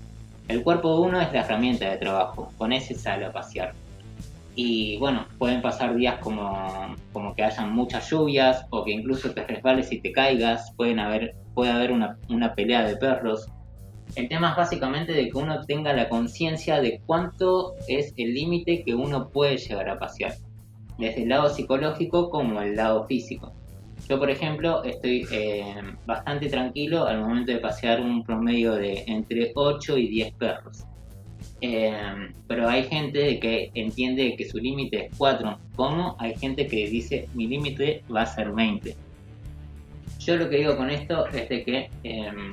El 0.49 0.63
cuerpo 0.63 0.95
de 0.95 1.01
uno 1.09 1.21
es 1.23 1.33
la 1.33 1.41
herramienta 1.41 1.89
de 1.89 1.97
trabajo, 1.97 2.53
con 2.59 2.71
ese 2.75 2.95
sale 2.95 3.25
a 3.25 3.33
pasear. 3.33 3.73
Y 4.55 4.99
bueno, 4.99 5.25
pueden 5.39 5.63
pasar 5.63 5.95
días 5.95 6.19
como, 6.19 6.95
como 7.11 7.35
que 7.35 7.43
hayan 7.43 7.73
muchas 7.73 8.11
lluvias 8.11 8.67
o 8.69 8.85
que 8.85 8.91
incluso 8.91 9.31
te 9.31 9.47
resbales 9.47 9.91
y 9.93 10.01
te 10.03 10.13
caigas, 10.13 10.75
pueden 10.77 10.99
haber, 10.99 11.37
puede 11.55 11.71
haber 11.71 11.91
una, 11.91 12.19
una 12.29 12.55
pelea 12.55 12.85
de 12.85 12.97
perros. 12.97 13.47
El 14.15 14.29
tema 14.29 14.51
es 14.51 14.57
básicamente 14.59 15.15
de 15.15 15.31
que 15.31 15.39
uno 15.39 15.65
tenga 15.65 15.95
la 15.95 16.11
conciencia 16.11 16.83
de 16.83 17.01
cuánto 17.07 17.77
es 17.89 18.13
el 18.19 18.35
límite 18.35 18.83
que 18.85 18.95
uno 18.95 19.31
puede 19.31 19.57
llegar 19.57 19.89
a 19.89 19.99
pasear, 19.99 20.35
desde 20.99 21.23
el 21.23 21.31
lado 21.31 21.49
psicológico 21.49 22.29
como 22.29 22.61
el 22.61 22.77
lado 22.77 23.07
físico. 23.07 23.55
Yo, 24.09 24.19
por 24.19 24.31
ejemplo, 24.31 24.83
estoy 24.85 25.27
eh, 25.31 25.75
bastante 26.07 26.49
tranquilo 26.49 27.07
al 27.07 27.21
momento 27.21 27.53
de 27.53 27.59
pasear 27.59 28.01
un 28.01 28.25
promedio 28.25 28.75
de 28.75 29.05
entre 29.07 29.53
8 29.55 29.99
y 29.99 30.09
10 30.09 30.35
perros. 30.35 30.85
Eh, 31.61 31.93
pero 32.49 32.69
hay 32.69 32.85
gente 32.85 33.39
que 33.39 33.71
entiende 33.75 34.35
que 34.37 34.49
su 34.49 34.59
límite 34.59 35.07
es 35.07 35.17
4, 35.17 35.59
como 35.77 36.17
hay 36.19 36.35
gente 36.37 36.67
que 36.67 36.89
dice 36.89 37.29
mi 37.35 37.47
límite 37.47 38.03
va 38.15 38.23
a 38.23 38.27
ser 38.27 38.51
20. 38.51 38.97
Yo 40.19 40.37
lo 40.37 40.49
que 40.49 40.57
digo 40.57 40.77
con 40.77 40.91
esto 40.91 41.27
es 41.29 41.49
de 41.49 41.65
que 41.65 41.91
em, 42.03 42.53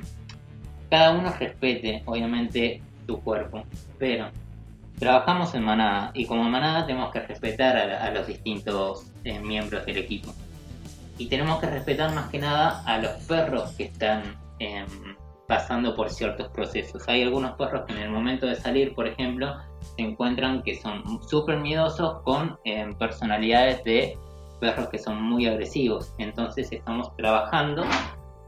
cada 0.90 1.12
uno 1.12 1.32
respete, 1.38 2.02
obviamente, 2.04 2.82
su 3.06 3.20
cuerpo, 3.20 3.64
pero 3.98 4.28
trabajamos 4.98 5.54
en 5.54 5.64
manada 5.64 6.10
y 6.14 6.26
como 6.26 6.44
manada 6.44 6.86
tenemos 6.86 7.10
que 7.10 7.20
respetar 7.20 7.76
a, 7.76 8.10
los 8.10 8.26
distintos 8.26 9.10
eh, 9.24 9.38
miembros 9.38 9.86
del 9.86 9.98
equipo 9.98 10.34
y 11.18 11.26
tenemos 11.26 11.58
que 11.58 11.66
respetar 11.66 12.14
más 12.14 12.30
que 12.30 12.38
nada 12.38 12.82
a 12.86 12.98
los 12.98 13.12
perros 13.24 13.72
que 13.72 13.84
están 13.84 14.22
em, 14.60 14.86
pasando 15.46 15.94
por 15.94 16.10
ciertos 16.10 16.48
procesos. 16.48 17.06
Hay 17.08 17.22
algunos 17.22 17.52
perros 17.56 17.84
que 17.86 17.92
en 17.94 18.02
el 18.02 18.10
momento 18.10 18.46
de 18.46 18.54
salir, 18.54 18.94
por 18.94 19.06
ejemplo, 19.06 19.56
se 19.96 20.02
encuentran 20.02 20.62
que 20.62 20.76
son 20.76 21.02
súper 21.28 21.58
miedosos 21.58 22.22
con 22.22 22.58
em, 22.64 22.94
personalidades 22.94 23.82
de 23.84 24.16
perros 24.60 24.88
que 24.88 24.98
son 24.98 25.20
muy 25.22 25.46
agresivos. 25.46 26.14
Entonces 26.18 26.70
estamos 26.70 27.14
trabajando 27.16 27.84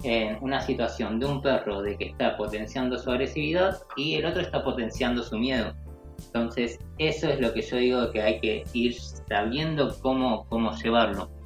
en 0.03 0.39
una 0.41 0.61
situación 0.61 1.19
de 1.19 1.27
un 1.27 1.43
perro 1.43 1.83
de 1.83 1.97
que 1.97 2.07
está 2.07 2.37
potenciando 2.37 2.99
su 2.99 3.11
agresividad 3.11 3.79
y 3.97 4.15
el 4.15 4.27
otro 4.27 4.43
está 4.43 4.63
potenciando 4.63 5.23
su 5.23 5.37
miedo. 5.39 5.73
Entonces 6.27 6.79
eso 6.99 7.29
es 7.29 7.41
lo 7.41 7.53
que 7.53 7.63
yo 7.63 7.77
digo 7.77 8.11
que 8.13 8.23
hay 8.23 8.41
que 8.41 8.65
ir 8.73 8.95
sabiendo 9.01 9.95
cómo, 10.01 10.47
cómo 10.49 10.73
llevarlo 10.77 11.40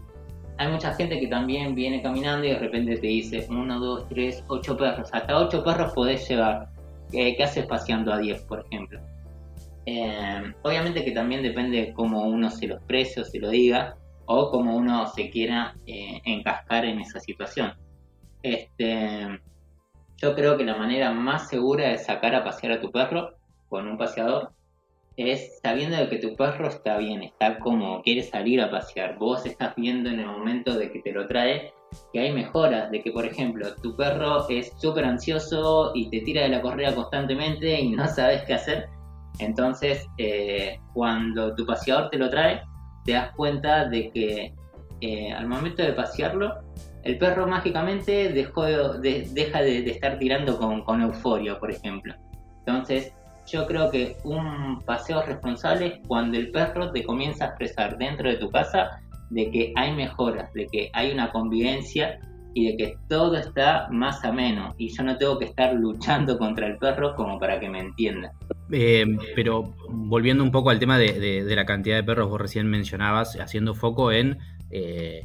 hay 0.56 0.68
mucha 0.68 0.94
gente 0.94 1.18
que 1.18 1.26
también 1.26 1.74
viene 1.74 2.00
caminando 2.02 2.46
y 2.46 2.50
de 2.50 2.58
repente 2.58 2.96
te 2.96 3.06
dice 3.06 3.46
uno, 3.50 3.80
dos, 3.80 4.08
tres, 4.08 4.44
ocho 4.48 4.76
perros. 4.76 5.08
Hasta 5.12 5.38
ocho 5.38 5.64
perros 5.64 5.92
podés 5.92 6.28
llevar. 6.28 6.68
¿Qué, 7.10 7.36
haces 7.42 7.66
paseando 7.66 8.12
a 8.12 8.18
10, 8.18 8.42
por 8.42 8.64
ejemplo? 8.66 9.00
Eh, 9.86 10.52
obviamente 10.62 11.04
que 11.04 11.10
también 11.10 11.42
depende 11.42 11.78
de 11.78 11.92
cómo 11.92 12.24
uno 12.24 12.50
se 12.50 12.66
lo 12.66 12.76
exprese 12.76 13.20
o 13.20 13.24
se 13.24 13.38
lo 13.38 13.50
diga 13.50 13.96
o 14.26 14.50
cómo 14.50 14.76
uno 14.76 15.06
se 15.08 15.28
quiera 15.28 15.76
eh, 15.86 16.20
encascar 16.24 16.84
en 16.84 17.00
esa 17.00 17.20
situación. 17.20 17.74
Este, 18.42 19.40
yo 20.16 20.34
creo 20.34 20.56
que 20.56 20.64
la 20.64 20.76
manera 20.76 21.12
más 21.12 21.48
segura 21.48 21.88
de 21.88 21.98
sacar 21.98 22.34
a 22.34 22.44
pasear 22.44 22.72
a 22.72 22.80
tu 22.80 22.90
perro 22.90 23.34
con 23.68 23.86
un 23.86 23.98
paseador 23.98 24.52
es 25.16 25.60
sabiendo 25.62 25.96
de 25.96 26.08
que 26.08 26.18
tu 26.18 26.34
perro 26.34 26.68
está 26.68 26.98
bien, 26.98 27.22
está 27.22 27.58
como 27.58 28.02
quiere 28.02 28.22
salir 28.22 28.60
a 28.60 28.70
pasear. 28.70 29.16
Vos 29.18 29.46
estás 29.46 29.74
viendo 29.76 30.10
en 30.10 30.20
el 30.20 30.26
momento 30.26 30.76
de 30.76 30.90
que 30.90 31.00
te 31.00 31.12
lo 31.12 31.26
trae 31.26 31.72
que 32.12 32.18
hay 32.18 32.32
mejoras, 32.32 32.90
de 32.90 33.02
que 33.02 33.12
por 33.12 33.24
ejemplo 33.24 33.72
tu 33.76 33.96
perro 33.96 34.48
es 34.48 34.72
súper 34.78 35.04
ansioso 35.04 35.92
y 35.94 36.10
te 36.10 36.20
tira 36.20 36.42
de 36.42 36.48
la 36.48 36.60
correa 36.60 36.94
constantemente 36.94 37.80
y 37.80 37.90
no 37.90 38.06
sabes 38.14 38.42
qué 38.42 38.54
hacer. 38.54 38.88
Entonces 39.38 40.06
eh, 40.18 40.80
cuando 40.92 41.54
tu 41.54 41.64
paseador 41.64 42.10
te 42.10 42.18
lo 42.18 42.28
trae, 42.30 42.62
te 43.04 43.12
das 43.12 43.32
cuenta 43.36 43.84
de 43.88 44.10
que 44.10 44.52
eh, 45.00 45.32
al 45.32 45.46
momento 45.46 45.82
de 45.82 45.92
pasearlo, 45.92 46.60
el 47.02 47.18
perro 47.18 47.46
mágicamente 47.46 48.30
dejó 48.30 48.64
de, 48.64 49.28
deja 49.32 49.60
de, 49.60 49.90
estar 49.90 50.18
tirando 50.18 50.58
con, 50.58 50.82
con 50.82 51.02
euforia, 51.02 51.58
por 51.58 51.70
ejemplo. 51.70 52.14
Entonces, 52.60 53.12
yo 53.46 53.66
creo 53.66 53.90
que 53.90 54.16
un 54.24 54.80
paseo 54.80 55.22
responsable 55.22 55.86
es 55.86 56.06
cuando 56.06 56.38
el 56.38 56.50
perro 56.50 56.90
te 56.90 57.04
comienza 57.04 57.44
a 57.44 57.48
expresar 57.48 57.98
dentro 57.98 58.28
de 58.28 58.36
tu 58.36 58.50
casa 58.50 59.00
de 59.30 59.50
que 59.50 59.72
hay 59.76 59.92
mejoras, 59.92 60.52
de 60.52 60.66
que 60.66 60.90
hay 60.92 61.12
una 61.12 61.30
convivencia 61.30 62.18
y 62.54 62.68
de 62.68 62.76
que 62.76 62.98
todo 63.08 63.36
está 63.36 63.88
más 63.90 64.24
ameno 64.24 64.74
y 64.78 64.88
yo 64.96 65.02
no 65.02 65.16
tengo 65.16 65.38
que 65.38 65.46
estar 65.46 65.74
luchando 65.74 66.38
contra 66.38 66.68
el 66.68 66.78
perro 66.78 67.14
como 67.16 67.38
para 67.38 67.58
que 67.58 67.68
me 67.68 67.80
entienda. 67.80 68.32
Eh, 68.70 69.04
pero 69.34 69.74
volviendo 69.88 70.42
un 70.42 70.50
poco 70.50 70.70
al 70.70 70.78
tema 70.78 70.98
de, 70.98 71.44
la 71.46 71.66
cantidad 71.66 71.96
de 71.96 72.04
perros, 72.04 72.30
vos 72.30 72.40
recién 72.40 72.68
mencionabas, 72.68 73.38
haciendo 73.40 73.74
foco 73.74 74.12
en 74.12 74.38
eh, 74.70 75.24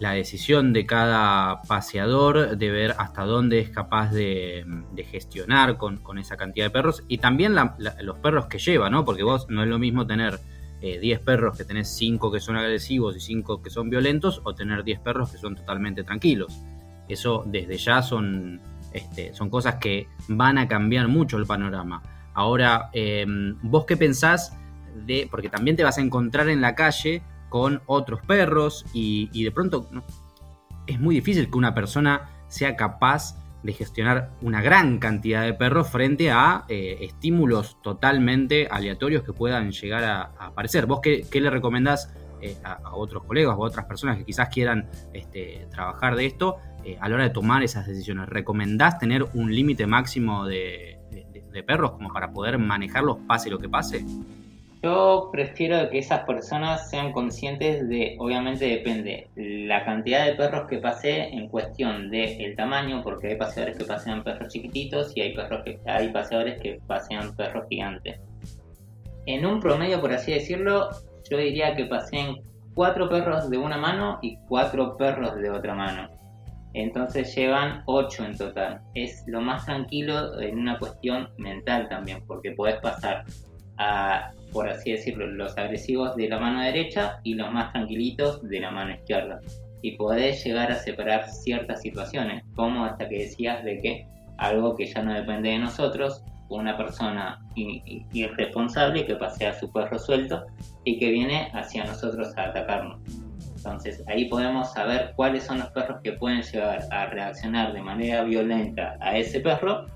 la 0.00 0.12
decisión 0.12 0.72
de 0.72 0.86
cada 0.86 1.62
paseador 1.62 2.56
de 2.56 2.70
ver 2.70 2.94
hasta 2.98 3.24
dónde 3.24 3.58
es 3.58 3.70
capaz 3.70 4.12
de, 4.12 4.64
gestionar 5.10 5.76
con, 5.76 6.18
esa 6.18 6.36
cantidad 6.36 6.66
de 6.66 6.70
perros 6.70 7.04
y 7.08 7.18
también 7.18 7.54
los 8.00 8.18
perros 8.18 8.46
que 8.46 8.58
lleva, 8.58 8.90
¿no? 8.90 9.04
Porque 9.04 9.22
vos 9.22 9.46
no 9.48 9.62
es 9.62 9.68
lo 9.68 9.78
mismo 9.78 10.06
tener 10.06 10.38
10 10.80 11.02
eh, 11.02 11.22
perros 11.24 11.58
que 11.58 11.64
tenés 11.64 11.88
5 11.96 12.30
que 12.30 12.40
son 12.40 12.56
agresivos 12.56 13.16
y 13.16 13.20
5 13.20 13.62
que 13.62 13.70
son 13.70 13.90
violentos 13.90 14.40
o 14.44 14.54
tener 14.54 14.84
10 14.84 15.00
perros 15.00 15.32
que 15.32 15.38
son 15.38 15.56
totalmente 15.56 16.04
tranquilos. 16.04 16.56
Eso 17.08 17.42
desde 17.46 17.76
ya 17.78 18.02
son, 18.02 18.60
este, 18.92 19.34
son 19.34 19.50
cosas 19.50 19.76
que 19.76 20.06
van 20.28 20.58
a 20.58 20.68
cambiar 20.68 21.08
mucho 21.08 21.38
el 21.38 21.46
panorama. 21.46 22.02
Ahora, 22.34 22.90
em, 22.92 23.56
vos 23.62 23.84
qué 23.86 23.96
pensás 23.96 24.56
de, 25.06 25.26
porque 25.30 25.48
también 25.48 25.76
te 25.76 25.82
vas 25.82 25.98
a 25.98 26.02
encontrar 26.02 26.48
en 26.48 26.60
la 26.60 26.74
calle 26.76 27.22
con 27.48 27.82
otros 27.86 28.20
perros 28.26 28.84
y, 28.92 29.42
de 29.42 29.50
pronto 29.50 29.88
es 30.86 31.00
muy 31.00 31.16
difícil 31.16 31.50
que 31.50 31.58
una 31.58 31.74
persona 31.74 32.30
sea 32.48 32.76
capaz 32.76 33.36
de 33.62 33.72
gestionar 33.72 34.30
una 34.40 34.62
gran 34.62 34.98
cantidad 34.98 35.42
de 35.42 35.52
perros 35.52 35.90
frente 35.90 36.30
a 36.30 36.64
eh, 36.68 36.98
estímulos 37.00 37.76
totalmente 37.82 38.68
aleatorios 38.70 39.24
que 39.24 39.32
puedan 39.32 39.72
llegar 39.72 40.04
a, 40.04 40.22
aparecer. 40.38 40.86
¿Vos 40.86 41.00
qué, 41.02 41.26
le 41.32 41.50
recomendás 41.50 42.12
eh, 42.40 42.56
a, 42.64 42.94
otros 42.94 43.24
colegas 43.24 43.56
o 43.58 43.64
a 43.64 43.66
otras 43.66 43.86
personas 43.86 44.16
que 44.16 44.24
quizás 44.24 44.48
quieran 44.48 44.88
este, 45.12 45.66
trabajar 45.70 46.14
de 46.14 46.26
esto 46.26 46.56
eh, 46.84 46.96
a 47.00 47.08
la 47.08 47.16
hora 47.16 47.24
de 47.24 47.30
tomar 47.30 47.62
esas 47.62 47.86
decisiones? 47.86 48.28
¿Recomendás 48.28 48.98
tener 48.98 49.24
un 49.34 49.54
límite 49.54 49.86
máximo 49.86 50.46
de 50.46 50.94
perros 51.66 51.90
como 51.90 52.12
para 52.12 52.30
poder 52.30 52.56
manejarlos 52.58 53.18
pase 53.26 53.50
lo 53.50 53.58
que 53.58 53.68
pase? 53.68 54.04
Yo 54.80 55.30
prefiero 55.32 55.90
que 55.90 55.98
esas 55.98 56.20
personas 56.24 56.88
sean 56.88 57.12
conscientes 57.12 57.88
de, 57.88 58.14
obviamente 58.18 58.64
depende, 58.64 59.28
la 59.34 59.84
cantidad 59.84 60.24
de 60.24 60.34
perros 60.34 60.68
que 60.68 60.78
pase 60.78 61.30
en 61.30 61.48
cuestión 61.48 62.10
del 62.10 62.40
el 62.40 62.54
tamaño, 62.54 63.02
porque 63.02 63.28
hay 63.28 63.36
paseadores 63.36 63.76
que 63.76 63.84
pasean 63.84 64.22
perros 64.22 64.52
chiquititos 64.52 65.16
y 65.16 65.22
hay, 65.22 65.34
perros 65.34 65.62
que, 65.64 65.80
hay 65.84 66.12
paseadores 66.12 66.60
que 66.60 66.80
pasean 66.86 67.34
perros 67.34 67.66
gigantes. 67.68 68.20
En 69.26 69.44
un 69.44 69.58
promedio, 69.58 70.00
por 70.00 70.12
así 70.12 70.32
decirlo, 70.32 70.90
yo 71.28 71.38
diría 71.38 71.74
que 71.74 71.86
paseen 71.86 72.36
cuatro 72.74 73.08
perros 73.08 73.50
de 73.50 73.58
una 73.58 73.78
mano 73.78 74.20
y 74.22 74.38
cuatro 74.48 74.96
perros 74.96 75.34
de 75.36 75.50
otra 75.50 75.74
mano. 75.74 76.08
Entonces 76.72 77.34
llevan 77.34 77.82
ocho 77.86 78.24
en 78.24 78.38
total. 78.38 78.80
Es 78.94 79.24
lo 79.26 79.40
más 79.40 79.66
tranquilo 79.66 80.40
en 80.40 80.60
una 80.60 80.78
cuestión 80.78 81.30
mental 81.36 81.88
también, 81.88 82.24
porque 82.26 82.52
puedes 82.52 82.76
pasar 82.80 83.24
por 84.52 84.68
así 84.68 84.92
decirlo, 84.92 85.26
los 85.26 85.56
agresivos 85.56 86.16
de 86.16 86.28
la 86.28 86.38
mano 86.38 86.62
derecha 86.62 87.20
y 87.22 87.34
los 87.34 87.52
más 87.52 87.72
tranquilitos 87.72 88.42
de 88.48 88.60
la 88.60 88.70
mano 88.70 88.92
izquierda. 88.92 89.40
Y 89.82 89.92
podés 89.92 90.44
llegar 90.44 90.72
a 90.72 90.76
separar 90.76 91.28
ciertas 91.28 91.82
situaciones, 91.82 92.42
como 92.56 92.84
hasta 92.84 93.08
que 93.08 93.20
decías 93.20 93.62
de 93.64 93.78
que 93.80 94.06
algo 94.38 94.74
que 94.74 94.86
ya 94.86 95.02
no 95.02 95.14
depende 95.14 95.50
de 95.50 95.58
nosotros, 95.58 96.24
una 96.48 96.76
persona 96.76 97.40
irresponsable 97.54 99.04
que 99.04 99.16
pasea 99.16 99.52
su 99.52 99.70
perro 99.70 99.98
suelto 99.98 100.46
y 100.84 100.98
que 100.98 101.10
viene 101.10 101.50
hacia 101.52 101.84
nosotros 101.84 102.36
a 102.36 102.44
atacarnos. 102.44 102.98
Entonces 103.56 104.02
ahí 104.06 104.26
podemos 104.26 104.72
saber 104.72 105.12
cuáles 105.16 105.44
son 105.44 105.58
los 105.58 105.68
perros 105.70 106.00
que 106.02 106.12
pueden 106.12 106.42
llegar 106.42 106.80
a 106.90 107.06
reaccionar 107.06 107.72
de 107.72 107.82
manera 107.82 108.22
violenta 108.22 108.96
a 109.00 109.18
ese 109.18 109.40
perro 109.40 109.86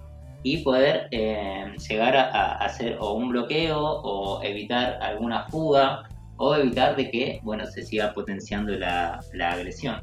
y 0.43 0.59
poder 0.59 1.09
eh, 1.11 1.73
llegar 1.89 2.17
a, 2.17 2.57
hacer 2.57 2.97
o 3.01 3.15
un 3.15 3.31
bloqueo 3.31 3.81
o 3.81 4.43
evitar 4.43 4.99
alguna 5.01 5.47
fuga 5.49 6.09
o 6.37 6.55
evitar 6.57 6.97
de 6.97 7.11
que 7.11 7.41
bueno 7.43 7.67
se 7.67 7.83
siga 7.83 8.13
potenciando 8.13 8.73
la, 8.73 9.21
agresión. 9.41 10.03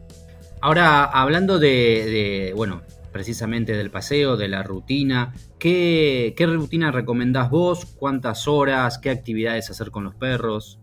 Ahora, 0.62 1.06
hablando 1.06 1.60
de, 1.60 2.54
bueno, 2.56 2.82
precisamente 3.12 3.76
del 3.76 3.90
paseo, 3.92 4.38
de 4.38 4.48
la 4.48 4.64
rutina. 4.64 5.34
¿Qué, 5.58 6.34
qué 6.38 6.46
rutina 6.46 6.92
recomendás 6.92 7.50
vos? 7.50 7.86
¿Cuántas 7.98 8.48
horas? 8.48 9.00
¿Qué 9.00 9.10
actividades 9.10 9.70
hacer 9.70 9.90
con 9.90 10.04
los 10.04 10.16
perros? 10.16 10.80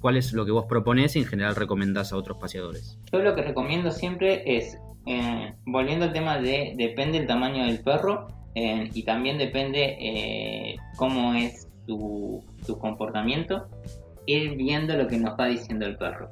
¿Cuál 0.00 0.16
es 0.16 0.32
lo 0.32 0.44
que 0.44 0.52
vos 0.52 0.64
proponés 0.66 1.16
y 1.16 1.20
en 1.20 1.26
general 1.26 1.56
recomendás 1.56 2.12
a 2.12 2.16
otros 2.16 2.38
paseadores? 2.38 2.98
Yo 3.12 3.20
lo 3.20 3.34
que 3.34 3.42
recomiendo 3.42 3.90
siempre 3.90 4.42
es, 4.58 4.78
eh, 5.06 5.54
volviendo 5.64 6.06
al 6.06 6.12
tema 6.12 6.38
de 6.38 6.74
depende 6.76 7.18
el 7.18 7.26
tamaño 7.26 7.64
del 7.66 7.80
perro 7.80 8.28
eh, 8.54 8.88
y 8.92 9.02
también 9.04 9.38
depende 9.38 9.96
eh, 10.00 10.76
cómo 10.96 11.34
es 11.34 11.68
su, 11.86 12.44
su 12.64 12.78
comportamiento, 12.78 13.68
ir 14.26 14.56
viendo 14.56 14.96
lo 14.96 15.06
que 15.06 15.18
nos 15.18 15.38
va 15.38 15.46
diciendo 15.46 15.86
el 15.86 15.96
perro. 15.96 16.28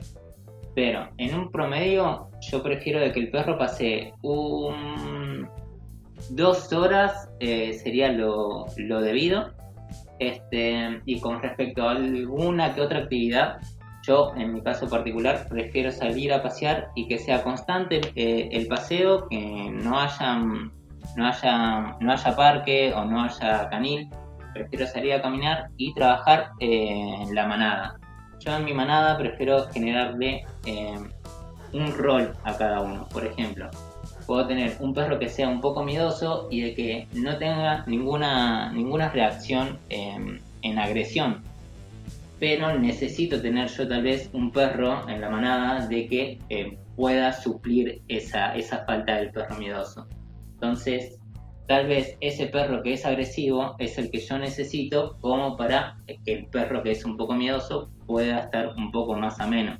Pero 0.74 1.08
en 1.16 1.34
un 1.34 1.50
promedio 1.50 2.28
yo 2.50 2.62
prefiero 2.62 3.00
de 3.00 3.12
que 3.12 3.20
el 3.20 3.30
perro 3.30 3.58
pase 3.58 4.12
un 4.22 5.48
dos 6.30 6.72
horas 6.72 7.28
sería 7.40 8.12
lo, 8.12 8.66
lo 8.76 9.00
debido 9.00 9.52
este, 10.18 11.00
y 11.04 11.20
con 11.20 11.40
respecto 11.42 11.88
a 11.88 11.92
alguna 11.92 12.74
que 12.74 12.80
otra 12.80 13.00
actividad, 13.00 13.58
yo 14.02 14.32
en 14.36 14.54
mi 14.54 14.62
caso 14.62 14.88
particular 14.88 15.46
prefiero 15.48 15.92
salir 15.92 16.32
a 16.32 16.42
pasear 16.42 16.88
y 16.94 17.06
que 17.06 17.18
sea 17.18 17.42
constante 17.42 18.00
eh, 18.16 18.48
el 18.52 18.66
paseo, 18.66 19.28
que 19.28 19.70
no 19.70 20.00
haya, 20.00 20.40
no, 21.16 21.28
haya, 21.28 21.96
no 22.00 22.12
haya 22.12 22.36
parque 22.36 22.92
o 22.94 23.04
no 23.04 23.24
haya 23.24 23.68
canil. 23.68 24.08
Prefiero 24.52 24.86
salir 24.86 25.12
a 25.12 25.22
caminar 25.22 25.70
y 25.76 25.94
trabajar 25.94 26.50
eh, 26.60 27.16
en 27.20 27.34
la 27.34 27.46
manada. 27.46 27.96
Yo 28.40 28.56
en 28.56 28.64
mi 28.64 28.72
manada 28.72 29.16
prefiero 29.18 29.68
generarle 29.68 30.44
eh, 30.64 30.98
un 31.72 31.96
rol 31.96 32.32
a 32.44 32.56
cada 32.56 32.80
uno. 32.80 33.08
Por 33.08 33.26
ejemplo, 33.26 33.68
puedo 34.26 34.46
tener 34.46 34.76
un 34.80 34.94
perro 34.94 35.18
que 35.18 35.28
sea 35.28 35.48
un 35.48 35.60
poco 35.60 35.84
miedoso 35.84 36.48
y 36.50 36.62
de 36.62 36.74
que 36.74 37.08
no 37.14 37.36
tenga 37.38 37.84
ninguna, 37.86 38.72
ninguna 38.72 39.08
reacción 39.10 39.78
en 39.88 40.78
agresión. 40.78 41.42
Pero 42.38 42.78
necesito 42.78 43.40
tener 43.40 43.68
yo 43.68 43.88
tal 43.88 44.02
vez 44.02 44.30
un 44.32 44.52
perro 44.52 45.08
en 45.08 45.20
la 45.20 45.28
manada 45.28 45.86
de 45.86 46.06
que 46.06 46.38
eh, 46.48 46.78
pueda 46.94 47.32
suplir 47.32 48.02
esa, 48.08 48.54
esa 48.54 48.84
falta 48.84 49.16
del 49.16 49.30
perro 49.30 49.56
miedoso. 49.56 50.06
Entonces, 50.60 51.20
tal 51.68 51.86
vez 51.86 52.16
ese 52.20 52.46
perro 52.46 52.82
que 52.82 52.94
es 52.94 53.06
agresivo 53.06 53.76
es 53.78 53.96
el 53.96 54.10
que 54.10 54.18
yo 54.18 54.38
necesito 54.38 55.16
como 55.20 55.56
para 55.56 55.98
que 56.24 56.32
el 56.32 56.46
perro 56.46 56.82
que 56.82 56.90
es 56.90 57.04
un 57.04 57.16
poco 57.16 57.34
miedoso 57.34 57.90
pueda 58.06 58.40
estar 58.40 58.74
un 58.76 58.90
poco 58.90 59.14
más 59.14 59.38
ameno, 59.38 59.78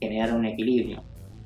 generar 0.00 0.32
un 0.32 0.44
equilibrio. 0.44 1.04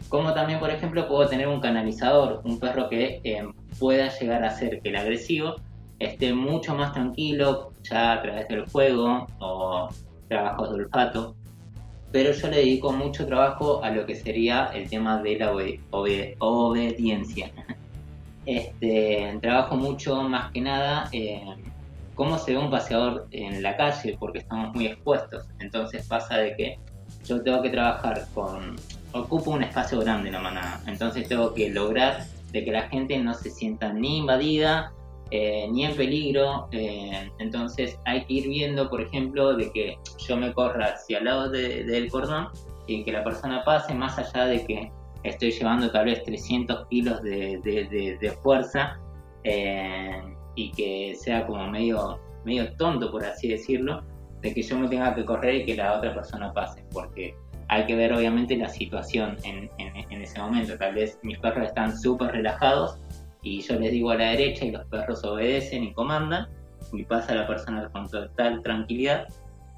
Como 0.08 0.32
también, 0.32 0.58
por 0.58 0.70
ejemplo, 0.70 1.06
puedo 1.06 1.28
tener 1.28 1.48
un 1.48 1.60
canalizador, 1.60 2.40
un 2.44 2.58
perro 2.58 2.88
que 2.88 3.20
eh, 3.24 3.46
pueda 3.78 4.08
llegar 4.08 4.42
a 4.42 4.48
hacer 4.48 4.80
que 4.80 4.88
el 4.88 4.96
agresivo 4.96 5.56
esté 5.98 6.32
mucho 6.32 6.74
más 6.74 6.94
tranquilo, 6.94 7.72
ya 7.82 8.12
a 8.12 8.22
través 8.22 8.48
del 8.48 8.66
juego 8.70 9.26
o 9.38 9.88
trabajos 10.28 10.70
de 10.70 10.74
olfato. 10.76 11.36
Pero 12.10 12.32
yo 12.32 12.48
le 12.48 12.56
dedico 12.56 12.90
mucho 12.92 13.26
trabajo 13.26 13.84
a 13.84 13.90
lo 13.90 14.06
que 14.06 14.14
sería 14.14 14.70
el 14.74 14.88
tema 14.88 15.22
de 15.22 15.38
la 15.38 15.52
obediencia. 16.40 17.50
Este, 18.44 19.38
trabajo 19.40 19.76
mucho 19.76 20.22
más 20.22 20.50
que 20.52 20.60
nada 20.60 21.08
en 21.12 21.72
cómo 22.14 22.38
se 22.38 22.52
ve 22.52 22.58
un 22.58 22.70
paseador 22.70 23.26
en 23.30 23.62
la 23.62 23.76
calle, 23.76 24.16
porque 24.18 24.38
estamos 24.38 24.74
muy 24.74 24.86
expuestos. 24.86 25.46
Entonces 25.60 26.06
pasa 26.06 26.38
de 26.38 26.56
que 26.56 26.78
yo 27.24 27.42
tengo 27.42 27.62
que 27.62 27.70
trabajar 27.70 28.26
con 28.34 28.76
ocupo 29.12 29.50
un 29.50 29.62
espacio 29.62 30.00
grande 30.00 30.28
en 30.28 30.34
la 30.34 30.40
manada, 30.40 30.80
entonces 30.86 31.28
tengo 31.28 31.52
que 31.52 31.68
lograr 31.68 32.24
de 32.50 32.64
que 32.64 32.72
la 32.72 32.88
gente 32.88 33.18
no 33.18 33.34
se 33.34 33.50
sienta 33.50 33.92
ni 33.92 34.18
invadida 34.18 34.92
eh, 35.30 35.66
ni 35.70 35.84
en 35.84 35.96
peligro, 35.96 36.68
eh, 36.72 37.30
entonces 37.38 37.98
hay 38.04 38.24
que 38.26 38.34
ir 38.34 38.48
viendo, 38.48 38.90
por 38.90 39.00
ejemplo, 39.00 39.56
de 39.56 39.72
que 39.72 39.98
yo 40.26 40.36
me 40.36 40.52
corra 40.52 40.92
hacia 40.94 41.18
el 41.18 41.24
lado 41.24 41.48
del 41.48 42.10
cordón 42.10 42.48
y 42.86 43.02
que 43.02 43.12
la 43.12 43.24
persona 43.24 43.64
pase 43.64 43.94
más 43.94 44.18
allá 44.18 44.44
de 44.44 44.66
que 44.66 44.92
estoy 45.24 45.50
llevando 45.52 45.90
tal 45.90 46.06
vez 46.06 46.22
300 46.24 46.86
kilos 46.88 47.22
de, 47.22 48.38
fuerza 48.42 48.98
eh, 49.44 50.22
y 50.54 50.70
que 50.72 51.14
sea 51.16 51.46
como 51.46 51.66
medio, 51.68 52.18
medio 52.44 52.72
tonto, 52.76 53.10
por 53.10 53.24
así 53.24 53.48
decirlo, 53.48 54.02
de 54.40 54.52
que 54.52 54.62
yo 54.62 54.78
me 54.78 54.88
tenga 54.88 55.14
que 55.14 55.24
correr 55.24 55.54
y 55.56 55.66
que 55.66 55.76
la 55.76 55.96
otra 55.96 56.14
persona 56.14 56.52
pase, 56.52 56.84
porque 56.92 57.34
hay 57.68 57.86
que 57.86 57.96
ver 57.96 58.12
obviamente 58.12 58.56
la 58.56 58.68
situación 58.68 59.36
en, 59.44 59.70
ese 60.10 60.38
momento. 60.40 60.76
Tal 60.76 60.94
vez 60.94 61.18
mis 61.22 61.38
perros 61.38 61.68
están 61.68 61.96
súper 61.96 62.32
relajados 62.32 62.98
y 63.42 63.60
yo 63.62 63.78
les 63.78 63.92
digo 63.92 64.10
a 64.10 64.16
la 64.16 64.30
derecha 64.30 64.64
y 64.64 64.72
los 64.72 64.84
perros 64.86 65.24
obedecen 65.24 65.84
y 65.84 65.92
comandan 65.94 66.48
y 66.92 67.04
pasa 67.04 67.34
la 67.34 67.46
persona 67.46 67.88
con 67.90 68.08
total 68.08 68.62
tranquilidad 68.62 69.26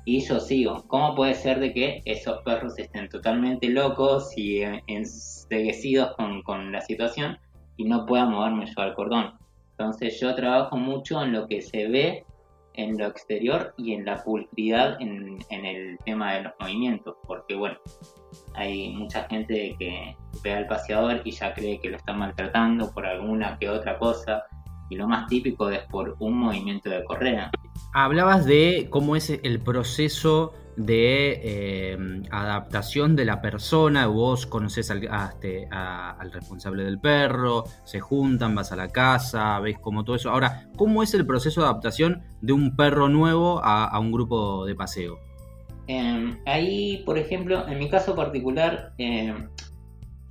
y 0.05 0.21
yo 0.21 0.41
sigo. 0.41 0.85
¿Cómo 0.87 1.15
puede 1.15 1.35
ser 1.35 1.61
de 1.61 1.73
que 1.73 2.03
esos 2.05 2.43
perros 2.43 2.79
estén 2.79 3.09
totalmente 3.09 3.69
locos 3.69 4.37
y 4.37 4.63
enseguecidos 4.87 6.15
con, 6.45 6.73
la 6.73 6.81
situación 6.81 7.39
y 7.77 7.85
no 7.85 8.07
puedan 8.07 8.31
moverme 8.31 8.67
yo 8.67 8.83
al 8.83 8.95
cordón? 8.95 9.35
Entonces 9.73 10.21
yo 10.21 10.35
trabajo 10.35 10.77
mucho 10.77 11.23
en 11.23 11.33
lo 11.33 11.47
que 11.47 11.63
se 11.63 11.89
ve 11.89 12.25
en 12.75 12.99
lo 12.99 13.07
exterior 13.07 13.73
y 13.77 13.93
en 13.93 14.05
la 14.05 14.23
pulcridad 14.23 15.01
en, 15.01 15.39
el 15.51 15.97
tema 16.05 16.35
de 16.35 16.43
los 16.43 16.53
movimientos, 16.59 17.17
porque 17.27 17.55
bueno, 17.55 17.79
hay 18.55 18.91
mucha 18.91 19.25
gente 19.29 19.77
que 19.79 20.17
ve 20.43 20.53
al 20.53 20.67
paseador 20.67 21.23
y 21.25 21.31
ya 21.31 21.55
cree 21.55 21.79
que 21.81 21.91
lo 21.91 21.97
está 21.97 22.13
maltratando 22.13 22.93
por 22.93 23.07
alguna 23.07 23.57
que 23.59 23.69
otra 23.69 23.97
cosa, 23.99 24.45
y 24.95 24.97
lo 24.97 25.09
más 25.09 25.27
típico 25.27 25.69
es 25.69 25.81
por 25.91 26.17
un 26.21 26.39
movimiento 26.39 26.89
de 26.89 27.05
correa. 27.05 27.51
Hablabas 27.93 28.47
de 28.47 28.87
cómo 28.91 29.17
es 29.17 29.31
el 29.31 29.61
proceso 29.61 30.53
de 30.77 31.41
eh, 31.45 31.99
adaptación 32.31 33.15
de 33.15 33.25
la 33.25 33.41
persona, 33.41 34.07
vos 34.07 34.47
conoces 34.47 34.91
este, 34.91 35.69
al, 35.71 36.33
responsable 36.33 36.85
del 36.85 36.99
perro, 36.99 37.65
se 37.85 38.01
juntan, 38.01 38.55
vas 38.55 38.73
a 38.73 38.77
la 38.77 38.89
casa, 38.89 39.59
ves 39.61 39.79
como 39.79 40.05
todo 40.05 40.17
eso. 40.17 40.31
Ahora, 40.31 40.69
¿cómo 40.77 41.03
es 41.03 41.15
el 41.15 41.27
proceso 41.27 41.61
de 41.61 41.69
adaptación 41.69 42.23
de 42.41 42.53
un 42.53 42.77
perro 42.77 43.09
nuevo 43.09 43.61
a, 43.63 43.99
un 43.99 44.13
grupo 44.13 44.65
de 44.65 44.75
paseo? 44.75 45.19
Em, 45.87 46.39
ahí, 46.47 47.03
por 47.05 47.19
ejemplo, 47.19 47.69
en 47.69 47.79
mi 47.79 47.91
caso 47.91 48.17
particular, 48.17 48.95
em, 48.99 49.51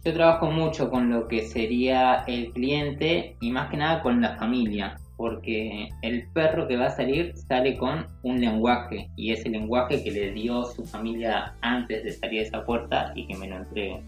yo 0.05 0.13
trabajo 0.13 0.51
mucho 0.51 0.89
con 0.89 1.09
lo 1.09 1.27
que 1.27 1.47
sería 1.47 2.23
el 2.27 2.51
cliente 2.51 3.37
y 3.39 3.51
más 3.51 3.69
que 3.69 3.77
nada 3.77 4.01
con 4.01 4.21
la 4.21 4.35
familia 4.37 4.97
porque 5.15 5.89
el 6.01 6.27
perro 6.33 6.67
que 6.67 6.75
va 6.75 6.87
a 6.87 6.89
salir 6.89 7.33
sale 7.37 7.77
con 7.77 8.07
un 8.23 8.41
lenguaje 8.41 9.09
y 9.15 9.31
es 9.31 9.45
el 9.45 9.53
lenguaje 9.53 10.03
que 10.03 10.11
le 10.11 10.31
dio 10.31 10.65
su 10.65 10.83
familia 10.83 11.55
antes 11.61 12.03
de 12.03 12.11
salir 12.11 12.41
de 12.41 12.47
esa 12.47 12.65
puerta 12.65 13.13
y 13.15 13.27
que 13.27 13.37
me 13.37 13.47
lo 13.47 13.57
entregue. 13.57 14.03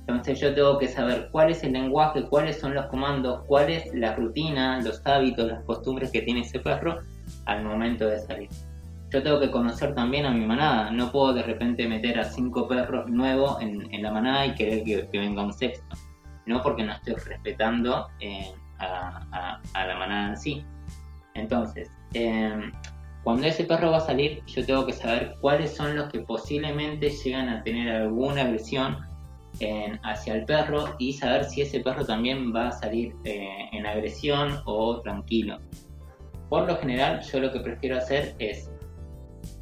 Entonces 0.00 0.40
yo 0.40 0.54
tengo 0.54 0.78
que 0.78 0.88
saber 0.88 1.28
cuál 1.32 1.50
es 1.50 1.64
el 1.64 1.72
lenguaje, 1.72 2.24
cuáles 2.24 2.60
son 2.60 2.74
los 2.74 2.86
comandos, 2.86 3.44
cuál 3.46 3.70
es 3.70 3.92
la 3.94 4.14
rutina, 4.14 4.80
los 4.82 5.00
hábitos, 5.06 5.48
las 5.48 5.64
costumbres 5.64 6.10
que 6.10 6.22
tiene 6.22 6.40
ese 6.40 6.60
perro 6.60 6.98
al 7.46 7.64
momento 7.64 8.06
de 8.06 8.18
salir. 8.20 8.48
Yo 9.12 9.22
tengo 9.22 9.40
que 9.40 9.50
conocer 9.50 9.94
también 9.94 10.24
a 10.24 10.30
mi 10.30 10.46
manada, 10.46 10.90
no 10.90 11.12
puedo 11.12 11.34
de 11.34 11.42
repente 11.42 11.86
meter 11.86 12.18
a 12.18 12.24
cinco 12.24 12.66
perros 12.66 13.10
nuevos 13.10 13.60
en, 13.60 14.02
la 14.02 14.10
manada 14.10 14.46
y 14.46 14.54
querer 14.54 14.84
que, 14.84 15.18
venga 15.18 15.42
un 15.42 15.52
sexto, 15.52 15.94
no 16.46 16.62
porque 16.62 16.82
no 16.82 16.94
estoy 16.94 17.14
respetando 17.16 18.08
eh, 18.20 18.54
a, 18.78 19.60
la 19.74 19.96
manada 19.98 20.30
en 20.30 20.36
sí. 20.38 20.64
Entonces, 21.34 21.90
em, 22.14 22.72
cuando 23.22 23.46
ese 23.46 23.64
perro 23.64 23.90
va 23.90 23.98
a 23.98 24.00
salir, 24.00 24.42
yo 24.46 24.64
tengo 24.64 24.86
que 24.86 24.94
saber 24.94 25.34
cuáles 25.42 25.76
son 25.76 25.94
los 25.94 26.10
que 26.10 26.20
posiblemente 26.20 27.10
llegan 27.10 27.50
a 27.50 27.62
tener 27.62 27.94
alguna 27.94 28.42
agresión 28.42 28.96
hacia 30.02 30.34
el 30.34 30.46
perro 30.46 30.96
y 30.98 31.12
saber 31.12 31.44
si 31.44 31.60
ese 31.60 31.80
perro 31.80 32.04
también 32.06 32.52
va 32.54 32.68
a 32.68 32.72
salir 32.72 33.14
eh, 33.24 33.68
en 33.72 33.86
agresión 33.86 34.60
o 34.64 35.02
tranquilo. 35.02 35.58
Por 36.48 36.66
lo 36.66 36.76
general, 36.78 37.20
yo 37.20 37.40
lo 37.40 37.52
que 37.52 37.60
prefiero 37.60 37.98
hacer 37.98 38.34
es 38.38 38.71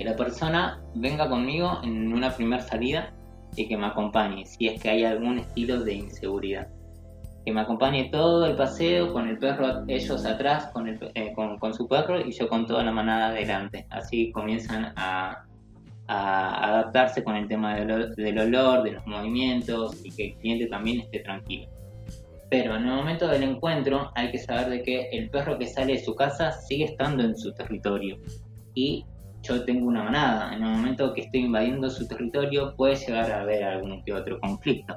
que 0.00 0.06
la 0.06 0.16
persona 0.16 0.80
venga 0.94 1.28
conmigo 1.28 1.78
en 1.82 2.10
una 2.10 2.30
primera 2.30 2.62
salida 2.62 3.12
y 3.54 3.68
que 3.68 3.76
me 3.76 3.84
acompañe 3.84 4.46
si 4.46 4.66
es 4.66 4.80
que 4.80 4.88
hay 4.88 5.04
algún 5.04 5.40
estilo 5.40 5.84
de 5.84 5.92
inseguridad 5.92 6.68
que 7.44 7.52
me 7.52 7.60
acompañe 7.60 8.08
todo 8.10 8.46
el 8.46 8.56
paseo 8.56 9.12
con 9.12 9.28
el 9.28 9.36
perro, 9.36 9.84
ellos 9.88 10.24
atrás 10.24 10.70
con, 10.72 10.88
el, 10.88 10.98
eh, 11.14 11.34
con, 11.34 11.74
su 11.74 11.86
perro 11.86 12.18
y 12.18 12.32
yo 12.32 12.48
con 12.48 12.66
toda 12.66 12.82
la 12.82 12.92
manada 12.92 13.28
adelante. 13.28 13.86
Así 13.90 14.32
comienzan 14.32 14.94
a, 14.96 15.44
adaptarse 16.06 17.22
con 17.22 17.36
el 17.36 17.46
tema 17.46 17.76
del, 17.76 18.38
olor, 18.38 18.82
de 18.82 18.92
los 18.92 19.06
movimientos 19.06 20.00
y 20.02 20.10
que 20.10 20.28
el 20.28 20.34
cliente 20.36 20.66
también 20.66 21.00
esté 21.00 21.20
tranquilo. 21.20 21.68
Pero 22.48 22.76
en 22.76 22.86
el 22.86 22.94
momento 22.94 23.28
del 23.28 23.42
encuentro 23.42 24.10
hay 24.14 24.30
que 24.30 24.38
saber 24.38 24.70
de 24.70 24.82
que 24.82 25.10
el 25.10 25.28
perro 25.28 25.58
que 25.58 25.66
sale 25.66 25.92
de 25.92 26.04
su 26.04 26.14
casa 26.14 26.52
sigue 26.52 26.86
estando 26.86 27.22
en 27.22 27.36
su 27.36 27.52
territorio 27.52 28.18
y 28.74 29.04
yo 29.42 29.64
tengo 29.64 29.88
una 29.88 30.04
manada. 30.04 30.54
En 30.54 30.62
el 30.62 30.70
momento 30.70 31.12
que 31.14 31.22
estoy 31.22 31.40
invadiendo 31.40 31.88
su 31.90 32.06
territorio 32.06 32.74
puede 32.76 32.96
llegar 32.96 33.30
a 33.30 33.40
haber 33.42 33.64
algún 33.64 34.02
que 34.04 34.12
otro 34.12 34.38
conflicto 34.40 34.96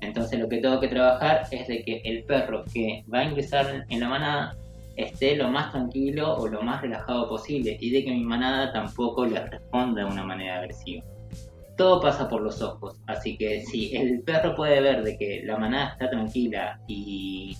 Entonces 0.00 0.38
lo 0.38 0.48
que 0.48 0.58
tengo 0.58 0.80
que 0.80 0.88
trabajar 0.88 1.46
es 1.50 1.68
de 1.68 1.82
que 1.82 2.00
el 2.04 2.24
perro 2.24 2.64
que 2.72 3.04
va 3.12 3.20
a 3.20 3.24
ingresar 3.24 3.84
en 3.88 4.00
la 4.00 4.08
manada 4.08 4.56
esté 4.96 5.36
lo 5.36 5.48
más 5.48 5.72
tranquilo 5.72 6.36
o 6.36 6.48
lo 6.48 6.62
más 6.62 6.82
relajado 6.82 7.28
posible 7.28 7.76
y 7.80 7.90
de 7.90 8.04
que 8.04 8.10
mi 8.10 8.24
manada 8.24 8.72
tampoco 8.72 9.26
le 9.26 9.44
responda 9.46 10.04
de 10.04 10.10
una 10.10 10.24
manera 10.24 10.58
agresiva. 10.58 11.04
Todo 11.76 12.00
pasa 12.00 12.28
por 12.28 12.42
los 12.42 12.60
ojos, 12.60 13.00
así 13.06 13.38
que 13.38 13.62
si 13.62 13.96
el 13.96 14.20
perro 14.22 14.54
puede 14.54 14.80
ver 14.80 15.02
de 15.02 15.16
que 15.16 15.42
la 15.44 15.56
manada 15.56 15.92
está 15.92 16.10
tranquila 16.10 16.78
y, 16.86 17.56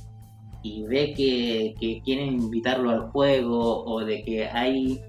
ve 0.89 1.15
que, 1.15 1.75
que, 1.81 2.03
quieren 2.03 2.35
invitarlo 2.35 2.91
al 2.91 3.11
juego 3.11 3.83
o 3.85 4.05
de 4.05 4.23
que 4.23 4.47
hay, 4.47 5.01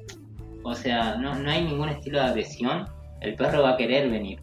o 0.63 0.75
sea, 0.75 1.15
no, 1.17 1.35
no 1.35 1.49
hay 1.49 1.63
ningún 1.63 1.89
estilo 1.89 2.19
de 2.19 2.25
agresión, 2.25 2.87
el 3.21 3.35
perro 3.35 3.63
va 3.63 3.71
a 3.71 3.77
querer 3.77 4.09
venir. 4.09 4.41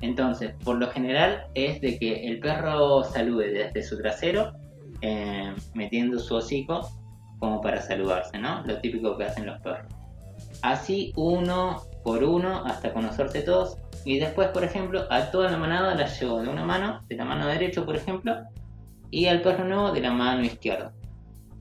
Entonces, 0.00 0.54
por 0.64 0.76
lo 0.76 0.88
general 0.88 1.46
es 1.54 1.80
de 1.80 1.98
que 1.98 2.28
el 2.28 2.38
perro 2.38 3.02
salude 3.04 3.50
desde 3.50 3.82
su 3.82 3.98
trasero 3.98 4.52
eh, 5.00 5.54
metiendo 5.74 6.18
su 6.18 6.36
hocico 6.36 6.88
como 7.38 7.60
para 7.60 7.80
saludarse, 7.80 8.38
¿no? 8.38 8.62
Lo 8.64 8.78
típico 8.80 9.16
que 9.16 9.24
hacen 9.24 9.46
los 9.46 9.60
perros. 9.60 9.92
Así 10.62 11.12
uno 11.16 11.82
por 12.02 12.24
uno 12.24 12.64
hasta 12.64 12.92
conocerse 12.92 13.42
todos 13.42 13.78
y 14.04 14.18
después, 14.18 14.48
por 14.48 14.64
ejemplo, 14.64 15.06
a 15.10 15.30
toda 15.30 15.50
la 15.50 15.56
manada 15.56 15.94
la 15.94 16.06
llevo 16.06 16.40
de 16.40 16.48
una 16.48 16.64
mano, 16.64 17.00
de 17.08 17.16
la 17.16 17.24
mano 17.24 17.46
derecha, 17.46 17.84
por 17.84 17.96
ejemplo, 17.96 18.36
y 19.10 19.26
al 19.26 19.42
perro 19.42 19.64
nuevo 19.64 19.92
de 19.92 20.00
la 20.00 20.12
mano 20.12 20.42
izquierda. 20.42 20.92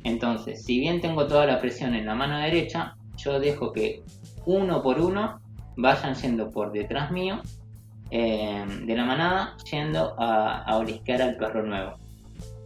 Entonces, 0.04 0.64
si 0.64 0.80
bien 0.80 1.02
tengo 1.02 1.28
toda 1.28 1.46
la 1.46 1.60
presión 1.60 1.94
en 1.94 2.06
la 2.06 2.16
mano 2.16 2.38
derecha, 2.40 2.97
yo 3.18 3.40
dejo 3.40 3.74
que 3.74 4.04
uno 4.46 4.82
por 4.82 5.00
uno 5.00 5.40
vayan 5.76 6.16
yendo 6.16 6.50
por 6.50 6.72
detrás 6.72 7.12
mío 7.12 7.42
eh, 8.10 8.66
de 8.86 8.96
la 8.96 9.06
manada, 9.06 9.58
yendo 9.70 10.16
a, 10.18 10.64
a 10.64 10.78
olisquear 10.78 11.22
al 11.22 11.38
perro 11.38 11.64
nuevo 11.64 11.98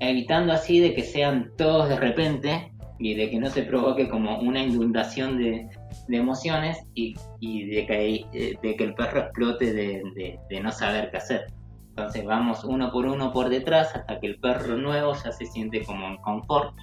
evitando 0.02 0.52
así 0.52 0.80
de 0.80 0.96
que 0.96 1.04
sean 1.04 1.52
todos 1.58 1.88
de 1.88 1.96
repente 1.96 2.74
y 2.98 3.14
de 3.14 3.30
que 3.30 3.40
no 3.40 3.50
se 3.50 3.62
provoque 3.62 4.10
como 4.10 4.40
una 4.40 4.62
inundación 4.64 5.38
de, 5.38 5.70
emociones 6.10 6.80
y, 6.96 7.14
de, 7.44 7.86
que, 7.86 8.16
eh, 8.34 8.58
de, 8.62 8.76
que, 8.76 8.84
el 8.84 8.96
perro 8.96 9.22
explote 9.22 9.74
de, 9.74 10.62
no 10.62 10.72
saber 10.72 11.12
qué 11.12 11.18
hacer. 11.18 11.46
Entonces 11.90 12.26
vamos 12.26 12.64
uno 12.64 12.92
por 12.92 13.06
uno 13.06 13.32
por 13.32 13.50
detrás 13.50 13.96
hasta 13.96 14.20
que 14.20 14.28
el 14.28 14.40
perro 14.40 14.76
nuevo 14.78 15.14
ya 15.14 15.32
se 15.32 15.46
siente 15.46 15.84
como 15.84 16.08
en 16.08 16.18
confort 16.18 16.76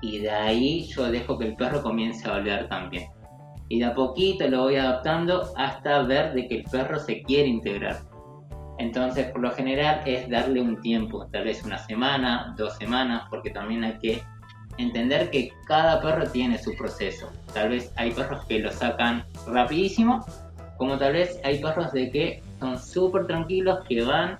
y 0.00 0.18
de 0.18 0.30
ahí 0.30 0.84
yo 0.84 1.10
dejo 1.10 1.38
que 1.38 1.46
el 1.46 1.56
perro 1.56 1.82
comience 1.82 2.28
a 2.28 2.34
oler 2.34 2.68
también. 2.68 3.08
Y 3.68 3.78
de 3.78 3.84
a 3.84 3.94
poquito 3.94 4.48
lo 4.48 4.62
voy 4.62 4.76
adaptando 4.76 5.52
hasta 5.56 6.02
ver 6.02 6.32
de 6.32 6.48
que 6.48 6.56
el 6.56 6.64
perro 6.64 6.98
se 6.98 7.22
quiere 7.22 7.48
integrar. 7.48 8.00
Entonces, 8.78 9.30
por 9.30 9.42
lo 9.42 9.50
general 9.52 10.00
es 10.06 10.28
darle 10.30 10.60
un 10.60 10.80
tiempo, 10.80 11.26
tal 11.26 11.44
vez 11.44 11.62
una 11.64 11.78
semana, 11.78 12.54
dos 12.56 12.76
semanas, 12.78 13.24
porque 13.30 13.50
también 13.50 13.84
hay 13.84 13.98
que 13.98 14.22
entender 14.78 15.30
que 15.30 15.52
cada 15.66 16.00
perro 16.00 16.26
tiene 16.30 16.56
su 16.58 16.74
proceso. 16.76 17.30
Tal 17.52 17.68
vez 17.68 17.92
hay 17.96 18.10
perros 18.10 18.44
que 18.46 18.58
lo 18.58 18.72
sacan 18.72 19.24
rapidísimo, 19.46 20.24
como 20.78 20.96
tal 20.96 21.12
vez 21.12 21.38
hay 21.44 21.60
perros 21.60 21.92
de 21.92 22.10
que 22.10 22.42
son 22.58 22.78
súper 22.78 23.26
tranquilos, 23.26 23.80
que 23.86 24.02
van 24.02 24.38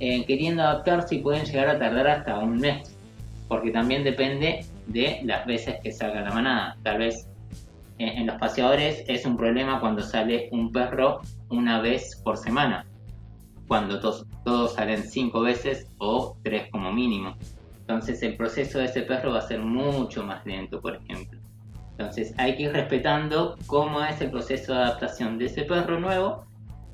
eh, 0.00 0.24
queriendo 0.24 0.62
adaptarse 0.62 1.16
y 1.16 1.18
pueden 1.18 1.44
llegar 1.44 1.68
a 1.68 1.78
tardar 1.78 2.08
hasta 2.08 2.38
un 2.38 2.56
mes, 2.56 2.96
porque 3.48 3.70
también 3.70 4.02
depende 4.02 4.64
de 4.88 5.20
las 5.24 5.46
veces 5.46 5.76
que 5.82 5.92
salga 5.92 6.22
la 6.22 6.32
manada. 6.32 6.76
Tal 6.82 6.98
vez 6.98 7.28
eh, 7.98 8.12
en 8.16 8.26
los 8.26 8.36
paseadores 8.36 9.04
es 9.06 9.24
un 9.24 9.36
problema 9.36 9.80
cuando 9.80 10.02
sale 10.02 10.48
un 10.52 10.72
perro 10.72 11.20
una 11.48 11.80
vez 11.80 12.20
por 12.24 12.36
semana 12.36 12.84
cuando 13.68 14.00
todos, 14.00 14.74
salen 14.74 15.04
cinco 15.04 15.42
veces 15.42 15.86
o 15.98 16.36
tres 16.42 16.70
como 16.72 16.90
mínimo. 16.90 17.36
Entonces 17.80 18.22
el 18.22 18.36
proceso 18.36 18.78
de 18.78 18.86
ese 18.86 19.02
perro 19.02 19.32
va 19.32 19.38
a 19.38 19.42
ser 19.42 19.60
mucho 19.60 20.24
más 20.24 20.44
lento, 20.46 20.80
por 20.80 20.96
ejemplo. 20.96 21.38
Entonces 21.92 22.34
hay 22.38 22.56
que 22.56 22.64
ir 22.64 22.72
respetando 22.72 23.56
cómo 23.66 24.02
es 24.02 24.20
el 24.20 24.30
proceso 24.30 24.72
de 24.72 24.78
adaptación 24.78 25.38
de 25.38 25.46
ese 25.46 25.62
perro 25.62 26.00
nuevo 26.00 26.44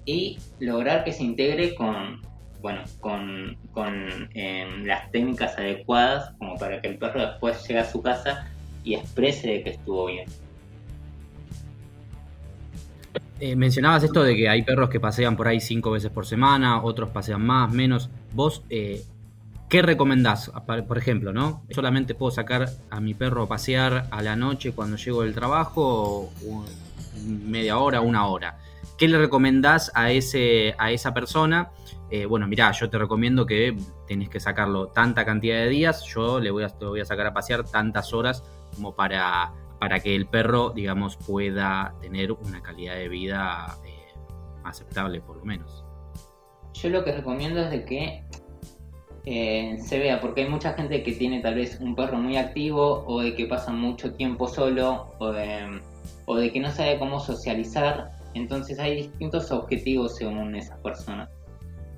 y 0.05 0.39
lograr 0.59 1.05
que 1.05 1.13
se 1.13 1.23
integre 1.23 1.75
con, 1.77 2.21
bueno, 2.65 2.81
con, 2.99 3.59
em, 4.33 4.87
las 4.87 5.11
técnicas 5.11 5.59
adecuadas 5.59 6.33
como 6.39 6.57
para 6.57 6.81
que 6.81 6.89
el 6.89 6.97
perro 6.97 7.21
después 7.21 7.61
llegue 7.69 7.81
a 7.81 7.85
su 7.85 8.01
casa 8.01 8.51
y 8.83 8.95
exprese 8.95 9.49
de 9.49 9.63
que 9.63 9.71
estuvo 9.71 10.07
bien. 10.07 10.27
Eh, 13.39 13.55
mencionabas 13.55 14.05
esto 14.05 14.23
de 14.23 14.35
que 14.35 14.49
hay 14.49 14.63
perros 14.63 14.89
que 14.89 14.99
pasean 14.99 15.37
por 15.37 15.47
ahí 15.47 15.61
cinco 15.61 15.91
veces 15.91 16.11
por 16.11 16.25
semana, 16.25 16.83
otros 16.83 17.11
pasean 17.11 17.43
más, 17.43 17.71
menos. 17.71 18.09
Vos, 18.33 18.63
eh, 18.71 19.05
¿qué 19.69 19.83
recomendás? 19.83 20.51
Por 20.89 20.97
ejemplo, 20.97 21.35
¿no? 21.35 21.65
¿Solamente 21.69 22.15
puedo 22.15 22.31
sacar 22.31 22.71
a 22.89 22.99
mi 22.99 23.13
perro 23.13 23.43
a 23.43 23.47
pasear 23.47 24.07
a 24.11 24.23
la 24.23 24.37
noche 24.37 24.73
cuando 24.73 24.97
llego 24.97 25.21
del 25.21 25.35
trabajo? 25.35 26.33
O 26.49 26.65
media 27.27 27.77
hora, 27.77 28.01
una 28.01 28.27
hora. 28.27 28.57
¿Qué 28.97 29.07
le 29.07 29.19
recomendás 29.19 29.93
a, 29.95 30.13
ese, 30.13 30.75
a 30.79 30.93
esa 30.93 31.13
persona? 31.13 31.69
Eh, 32.11 32.27
bueno, 32.27 32.47
mirá, 32.47 32.71
yo 32.73 32.91
te 32.91 32.99
recomiendo 32.99 33.47
que 33.47 33.77
tenés 34.07 34.29
que 34.29 34.39
sacarlo 34.39 34.89
tanta 34.89 35.25
cantidad 35.25 35.57
de 35.57 35.69
días, 35.69 36.05
yo 36.05 36.39
le 36.39 36.51
voy 36.51 36.65
a, 36.65 36.69
te 36.69 36.85
voy 36.85 37.01
a 37.01 37.05
sacar 37.05 37.27
a 37.27 37.33
pasear 37.33 37.65
tantas 37.65 38.13
horas 38.13 38.45
como 38.75 38.95
para 38.95 39.53
para 39.85 40.01
que 40.01 40.15
el 40.15 40.25
perro, 40.27 40.71
digamos, 40.71 41.19
pueda 41.19 41.95
tener 42.01 42.33
una 42.33 42.63
calidad 42.63 42.95
de 42.95 43.09
vida 43.09 43.79
eh, 43.85 44.19
aceptable, 44.65 45.21
por 45.21 45.37
lo 45.37 45.45
menos. 45.45 45.85
Yo 46.73 46.89
lo 46.89 47.05
que 47.05 47.13
recomiendo 47.13 47.61
es 47.61 47.71
de 47.71 47.85
que 47.85 48.25
eh, 49.27 49.77
se 49.79 49.99
vea, 49.99 50.23
porque 50.23 50.43
hay 50.43 50.49
mucha 50.49 50.73
gente 50.73 51.03
que 51.03 51.13
tiene 51.13 51.41
tal 51.41 51.57
vez 51.57 51.79
un 51.81 51.95
perro 51.95 52.17
muy 52.17 52.39
activo 52.39 53.05
o 53.07 53.21
de 53.21 53.35
que 53.35 53.45
pasa 53.45 53.73
mucho 53.73 54.15
tiempo 54.15 54.49
solo 54.49 55.15
o 55.19 55.33
de, 55.33 56.51
que 56.51 56.61
no 56.61 56.71
sabe 56.71 56.99
cómo 56.99 57.21
socializar. 57.21 58.13
Entonces 58.33 58.79
hay 58.79 58.97
distintos 58.97 59.53
objetivos 59.53 60.17
según 60.17 60.55
esas 60.57 60.79
personas. 60.81 61.29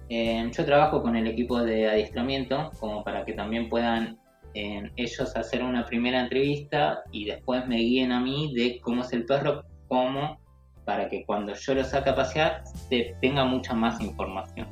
Eh, 0.09 0.51
yo 0.57 0.65
trabajo 0.65 1.03
con 1.03 1.17
el 1.17 1.27
equipo 1.27 1.63
de 1.63 1.89
adiestramiento 1.89 2.71
como 2.79 3.03
para 3.03 3.25
que 3.25 3.33
también 3.33 3.69
puedan 3.69 4.19
ellos 4.55 5.37
hacer 5.37 5.63
una 5.63 5.85
primera 5.85 6.19
entrevista 6.19 7.03
y 7.13 7.27
después 7.27 7.67
me 7.67 7.77
guíen 7.77 8.11
a 8.11 8.21
mí 8.21 8.55
de 8.55 8.81
cómo 8.81 9.03
es 9.03 9.13
el 9.13 9.27
perro, 9.27 9.65
cómo, 9.87 10.39
para 10.87 11.09
que 11.11 11.27
cuando 11.27 11.53
yo 11.53 11.75
lo 11.75 11.85
saque 11.85 12.11
a 12.11 12.15
pasear 12.15 12.63
se 12.89 13.15
tenga 13.21 13.45
mucha 13.45 13.75
más 13.75 14.01
información. 14.01 14.67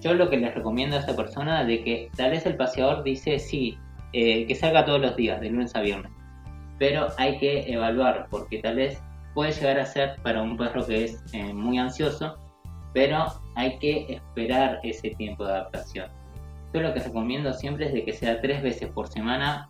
Yo 0.00 0.14
lo 0.14 0.28
que 0.28 0.36
les 0.36 0.54
recomiendo 0.54 0.96
a 0.96 1.00
esta 1.00 1.14
persona 1.14 1.64
de 1.64 1.82
que 1.82 2.10
tal 2.16 2.32
vez 2.32 2.44
el 2.44 2.56
paseador 2.56 3.02
dice 3.02 3.38
sí, 3.38 3.78
eh, 4.12 4.46
que 4.46 4.54
salga 4.54 4.84
todos 4.84 5.00
los 5.00 5.16
días, 5.16 5.40
de 5.40 5.50
lunes 5.50 5.74
a 5.76 5.82
viernes, 5.82 6.10
pero 6.78 7.08
hay 7.16 7.38
que 7.38 7.72
evaluar 7.72 8.26
porque 8.30 8.58
tal 8.58 8.76
vez 8.76 9.00
puede 9.34 9.52
llegar 9.52 9.78
a 9.78 9.86
ser 9.86 10.16
para 10.22 10.42
un 10.42 10.56
perro 10.56 10.84
que 10.84 11.04
es 11.04 11.22
eh, 11.32 11.54
muy 11.54 11.78
ansioso, 11.78 12.36
pero 12.92 13.26
hay 13.60 13.78
que 13.78 14.14
esperar 14.14 14.80
ese 14.82 15.10
tiempo 15.10 15.44
de 15.44 15.52
adaptación 15.52 16.10
yo 16.72 16.80
lo 16.80 16.94
que 16.94 17.00
recomiendo 17.00 17.52
siempre 17.52 17.86
es 17.86 17.92
de 17.92 18.04
que 18.04 18.12
sea 18.12 18.40
tres 18.40 18.62
veces 18.62 18.88
por 18.90 19.08
semana, 19.08 19.68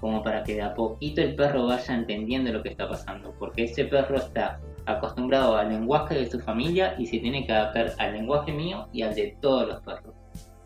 como 0.00 0.22
para 0.22 0.44
que 0.44 0.54
de 0.54 0.62
a 0.62 0.74
poquito 0.74 1.20
el 1.20 1.34
perro 1.34 1.66
vaya 1.66 1.94
entendiendo 1.94 2.52
lo 2.52 2.62
que 2.62 2.68
está 2.68 2.88
pasando, 2.88 3.34
porque 3.38 3.64
ese 3.64 3.84
perro 3.86 4.16
está 4.16 4.60
acostumbrado 4.84 5.56
al 5.56 5.70
lenguaje 5.70 6.14
de 6.14 6.30
su 6.30 6.38
familia 6.38 6.94
y 6.98 7.06
se 7.06 7.18
tiene 7.18 7.44
que 7.44 7.52
adaptar 7.52 7.94
al 7.98 8.12
lenguaje 8.12 8.52
mío 8.52 8.86
y 8.92 9.02
al 9.02 9.14
de 9.14 9.36
todos 9.40 9.66
los 9.66 9.80
perros. 9.80 10.14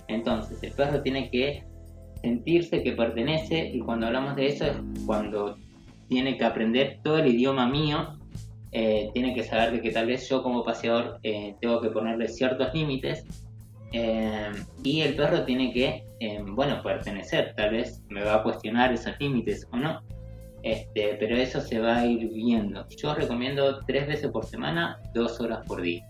Entonces 0.09 0.63
el 0.63 0.73
perro 0.73 1.01
tiene 1.01 1.31
que 1.31 1.65
sentirse 2.21 2.83
que 2.83 2.93
pertenece 2.93 3.71
y 3.73 3.81
cuando 3.81 4.09
hablamos 4.09 4.37
de 4.37 4.49
eso 4.49 4.67
es 4.67 4.77
cuando 5.07 5.57
tiene 6.09 6.37
que 6.37 6.45
aprender 6.45 6.99
todo 7.03 7.19
el 7.19 7.29
idioma 7.29 7.67
mío, 7.67 8.19
eh, 8.73 9.11
tiene 9.13 9.35
que 9.35 9.45
saber 9.45 9.73
de 9.73 9.81
que 9.81 9.91
tal 9.91 10.07
vez 10.07 10.29
yo 10.29 10.43
como 10.43 10.65
paseador 10.65 11.19
eh, 11.23 11.55
tengo 11.61 11.81
que 11.81 11.91
ponerle 11.91 12.29
ciertos 12.29 12.73
límites 12.75 13.25
Em, 13.93 14.53
y 14.85 15.01
el 15.01 15.17
perro 15.17 15.45
tiene 15.45 15.73
que, 15.73 16.05
em, 16.21 16.55
bueno, 16.55 16.83
pertenecer. 16.83 17.55
Tal 17.57 17.71
vez 17.71 18.03
me 18.09 18.23
va 18.23 18.37
a 18.37 18.43
cuestionar 18.43 18.93
esos 18.93 19.15
límites 19.19 19.67
o 19.73 19.77
no. 19.77 20.01
Este, 20.63 21.17
pero 21.19 21.37
eso 21.37 21.61
se 21.61 21.79
va 21.81 21.97
a 21.97 22.07
ir 22.07 22.29
viendo. 22.29 22.87
Yo 22.91 23.15
recomiendo 23.15 23.81
tres 23.87 24.07
veces 24.07 24.31
por 24.31 24.45
semana, 24.45 24.99
dos 25.15 25.41
horas 25.41 25.61
por 25.67 25.81
día. 25.81 26.05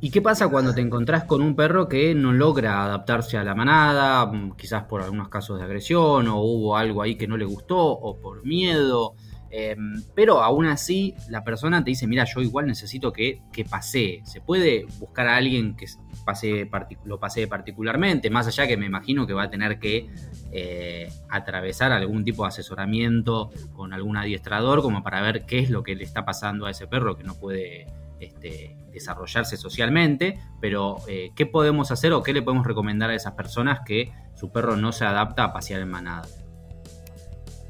¿Y 0.00 0.10
qué 0.10 0.20
pasa 0.20 0.48
cuando 0.48 0.74
te 0.74 0.80
encontrás 0.80 1.24
con 1.24 1.42
un 1.42 1.54
perro 1.54 1.88
que 1.88 2.12
no 2.12 2.32
logra 2.32 2.82
adaptarse 2.82 3.38
a 3.38 3.44
la 3.44 3.54
manada, 3.54 4.26
mm, 4.26 4.56
quizás 4.56 4.84
por 4.84 5.00
algunos 5.02 5.28
casos 5.28 5.58
de 5.58 5.64
agresión 5.64 6.26
o 6.26 6.40
hubo 6.40 6.76
algo 6.76 7.02
ahí 7.02 7.14
que 7.14 7.28
no 7.28 7.36
le 7.36 7.44
gustó 7.44 7.78
o 7.78 8.16
por 8.16 8.44
miedo? 8.44 9.14
Em, 9.54 10.02
pero 10.14 10.42
aún 10.42 10.64
así, 10.64 11.14
la 11.28 11.44
persona 11.44 11.84
te 11.84 11.90
dice, 11.90 12.06
mira, 12.06 12.24
yo 12.24 12.40
igual 12.40 12.66
necesito 12.66 13.12
que, 13.12 13.42
que 13.52 13.66
pasee. 13.66 14.22
¿Se 14.24 14.40
puede 14.40 14.86
buscar 14.98 15.26
a 15.28 15.36
alguien 15.36 15.76
que 15.76 15.84
pase, 16.24 16.70
lo 17.04 17.20
pasee 17.20 17.46
particularmente? 17.46 18.30
Más 18.30 18.46
allá 18.46 18.66
que 18.66 18.78
me 18.78 18.86
imagino 18.86 19.26
que 19.26 19.34
va 19.34 19.44
a 19.44 19.50
tener 19.50 19.78
que 19.78 20.08
eh, 20.52 21.12
atravesar 21.28 21.92
algún 21.92 22.24
tipo 22.24 22.44
de 22.44 22.48
asesoramiento 22.48 23.50
con 23.74 23.92
algún 23.92 24.16
adiestrador 24.16 24.80
como 24.80 25.02
para 25.02 25.20
ver 25.20 25.44
qué 25.44 25.58
es 25.58 25.68
lo 25.68 25.82
que 25.82 25.96
le 25.96 26.04
está 26.04 26.24
pasando 26.24 26.64
a 26.64 26.70
ese 26.70 26.86
perro 26.86 27.18
que 27.18 27.24
no 27.24 27.34
puede 27.34 27.86
este, 28.20 28.74
desarrollarse 28.90 29.58
socialmente, 29.58 30.38
pero 30.62 30.96
eh, 31.08 31.32
¿qué 31.36 31.44
podemos 31.44 31.90
hacer 31.90 32.14
o 32.14 32.22
qué 32.22 32.32
le 32.32 32.40
podemos 32.40 32.66
recomendar 32.66 33.10
a 33.10 33.14
esas 33.14 33.34
personas 33.34 33.80
que 33.84 34.12
su 34.34 34.50
perro 34.50 34.76
no 34.76 34.92
se 34.92 35.04
adapta 35.04 35.44
a 35.44 35.52
pasear 35.52 35.82
en 35.82 35.90
manada? 35.90 36.26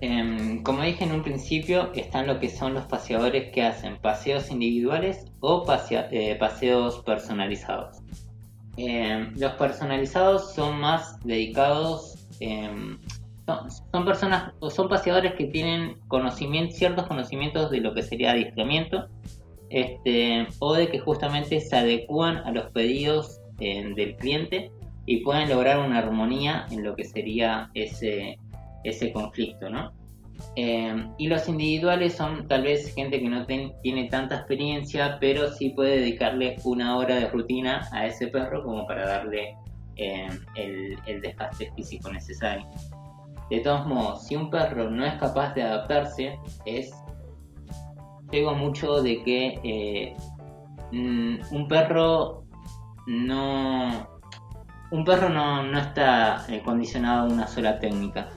Em, 0.02 0.64
como 0.64 0.82
dije 0.82 1.04
en 1.04 1.12
un 1.12 1.22
principio, 1.22 1.92
están 1.94 2.26
lo 2.26 2.40
que 2.40 2.48
son 2.48 2.74
los 2.74 2.86
paseadores 2.86 3.52
que 3.52 3.62
hacen 3.62 3.98
paseos 3.98 4.50
individuales 4.50 5.26
o 5.38 5.64
eh, 5.90 6.36
paseos 6.40 6.98
personalizados. 7.06 7.98
Em, 8.76 9.32
los 9.36 9.52
personalizados 9.52 10.54
son 10.54 10.80
más 10.80 11.20
dedicados, 11.20 12.26
em, 12.40 12.98
son, 13.92 14.04
personas 14.04 14.52
o 14.58 14.70
son 14.70 14.88
paseadores 14.88 15.34
que 15.34 15.44
tienen 15.46 15.96
ciertos 16.72 17.06
conocimientos 17.06 17.70
de 17.70 17.80
lo 17.80 17.94
que 17.94 18.02
sería 18.02 18.32
adiestramiento 18.32 19.06
este, 19.70 20.48
o 20.58 20.74
de 20.74 20.88
que 20.88 20.98
justamente 20.98 21.60
se 21.60 21.76
adecúan 21.76 22.38
a 22.38 22.50
los 22.50 22.72
pedidos 22.72 23.40
del 23.58 24.16
cliente 24.16 24.72
y 25.06 25.18
pueden 25.18 25.48
lograr 25.48 25.78
una 25.78 25.98
armonía 25.98 26.66
en 26.72 26.82
lo 26.82 26.96
que 26.96 27.04
sería 27.04 27.70
ese, 27.74 28.38
ese 28.84 29.12
conflicto, 29.12 29.68
¿no? 29.68 29.92
Eh, 30.56 31.06
y 31.18 31.28
los 31.28 31.48
individuales 31.48 32.14
son 32.14 32.48
tal 32.48 32.62
vez 32.62 32.94
gente 32.94 33.20
que 33.20 33.28
no 33.28 33.46
tiene 33.46 34.08
tanta 34.10 34.36
experiencia, 34.36 35.18
pero 35.20 35.50
sí 35.50 35.70
puede 35.70 36.00
dedicarle 36.00 36.56
una 36.64 36.96
hora 36.96 37.16
de 37.16 37.28
rutina 37.28 37.88
a 37.92 38.06
ese 38.06 38.26
perro 38.28 38.62
como 38.62 38.86
para 38.86 39.06
darle 39.06 39.56
eh, 39.96 40.28
el, 40.56 40.98
el 41.06 41.20
desgaste 41.20 41.70
físico 41.74 42.12
necesario. 42.12 42.66
De 43.50 43.60
todos 43.60 43.86
modos, 43.86 44.26
si 44.26 44.36
un 44.36 44.50
perro 44.50 44.90
no 44.90 45.04
es 45.04 45.14
capaz 45.14 45.54
de 45.54 45.62
adaptarse, 45.62 46.38
es 46.64 46.92
digo 48.30 48.54
mucho 48.54 49.02
de 49.02 49.22
que 49.22 49.60
eh, 49.62 50.16
mm, 50.90 51.54
un 51.54 51.68
perro 51.68 52.44
no 53.06 54.08
un 54.90 55.04
perro 55.04 55.28
no, 55.28 55.62
no 55.62 55.78
está 55.78 56.46
condicionado 56.64 57.28
a 57.28 57.32
una 57.32 57.46
sola 57.46 57.78
técnica 57.78 58.28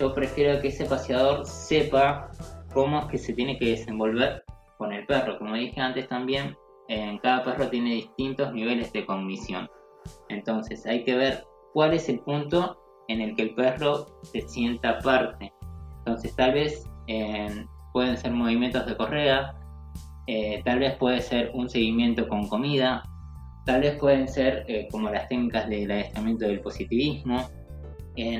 yo 0.00 0.14
prefiero 0.14 0.60
que 0.62 0.68
ese 0.68 0.86
paseador 0.86 1.44
sepa 1.44 2.30
cómo 2.72 3.00
es 3.00 3.06
que 3.06 3.18
se 3.18 3.34
tiene 3.34 3.58
que 3.58 3.66
desenvolver 3.66 4.42
con 4.78 4.92
el 4.92 5.04
perro. 5.06 5.38
Como 5.38 5.54
dije 5.54 5.78
antes 5.78 6.08
también, 6.08 6.56
en 6.88 7.18
cada 7.18 7.44
perro 7.44 7.68
tiene 7.68 7.94
distintos 7.94 8.52
niveles 8.54 8.92
de 8.92 9.04
cognición. 9.04 9.68
Entonces 10.30 10.86
hay 10.86 11.04
que 11.04 11.14
ver 11.14 11.44
cuál 11.74 11.92
es 11.92 12.08
el 12.08 12.20
punto 12.20 12.78
en 13.08 13.20
el 13.20 13.36
que 13.36 13.42
el 13.42 13.54
perro 13.54 14.06
se 14.22 14.40
sienta 14.48 14.98
parte. 15.00 15.52
Entonces 15.98 16.34
tal 16.34 16.54
vez 16.54 16.88
pueden 17.92 18.16
ser 18.16 18.32
movimientos 18.32 18.86
de 18.86 18.96
correa, 18.96 19.54
eh, 20.26 20.62
tal 20.64 20.78
vez 20.78 20.96
puede 20.96 21.20
ser 21.20 21.50
un 21.54 21.68
seguimiento 21.68 22.26
con 22.26 22.48
comida, 22.48 23.02
tal 23.66 23.82
vez 23.82 23.98
pueden 23.98 24.28
ser 24.28 24.64
eh, 24.68 24.88
como 24.90 25.10
las 25.10 25.28
técnicas 25.28 25.68
del 25.68 25.90
adiestramiento 25.90 26.46
del 26.46 26.60
positivismo, 26.60 27.50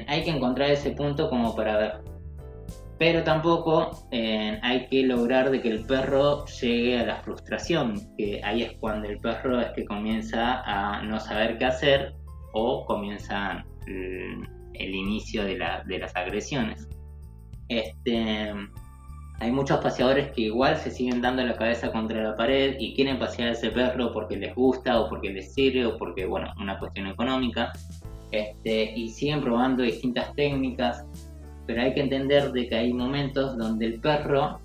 hay 0.07 0.25
que 0.25 0.31
encontrar 0.31 0.71
ese 0.71 0.91
punto 0.91 1.29
como 1.31 1.55
para 1.55 1.77
ver. 1.77 1.93
Pero 2.99 3.25
tampoco 3.25 3.91
hay 4.13 4.87
que 4.89 5.03
lograr 5.05 5.51
de 5.51 5.63
que 5.63 5.71
el 5.71 5.87
perro 5.87 6.45
llegue 6.47 6.99
a 6.99 7.07
la 7.07 7.17
frustración, 7.17 7.99
que 8.19 8.43
ahí 8.45 8.63
es 8.63 8.73
cuando 8.79 9.09
el 9.09 9.19
perro 9.19 9.59
es 9.59 9.71
que 9.71 9.87
comienza 9.87 10.61
a 10.67 11.03
no 11.03 11.19
saber 11.19 11.57
qué 11.57 11.65
hacer 11.65 12.15
o 12.53 12.85
comienza 12.85 13.65
el, 13.87 14.95
inicio 14.95 15.45
de, 15.45 15.57
las 15.57 16.17
agresiones. 16.17 16.89
Este, 17.69 18.53
hay 19.41 19.51
muchos 19.53 19.81
paseadores 19.81 20.33
que 20.33 20.43
igual 20.43 20.77
se 20.77 20.91
siguen 20.91 21.23
dando 21.23 21.43
la 21.43 21.57
cabeza 21.57 21.91
contra 21.91 22.23
la 22.23 22.37
pared 22.37 22.77
y 22.79 22.95
quieren 22.95 23.19
pasear 23.19 23.49
a 23.49 23.53
ese 23.53 23.71
perro 23.71 24.13
porque 24.13 24.37
les 24.37 24.55
gusta 24.55 25.01
o 25.01 25.09
porque 25.09 25.31
les 25.31 25.55
sirve 25.55 25.87
o 25.87 25.97
porque, 25.97 26.27
bueno, 26.27 26.53
una 26.61 26.79
cuestión 26.79 27.07
económica. 27.07 27.73
Este, 28.33 28.93
y 28.97 29.09
siguen 29.09 29.41
probando 29.41 29.83
distintas 29.83 30.35
técnicas, 30.35 31.05
pero 31.67 31.83
hay 31.83 31.95
que 31.95 32.01
entender 32.01 32.53
de 32.53 32.69
que 32.69 32.77
hay 32.77 32.93
momentos 32.93 33.57
donde 33.57 33.87
el 33.87 34.01
perro 34.01 34.61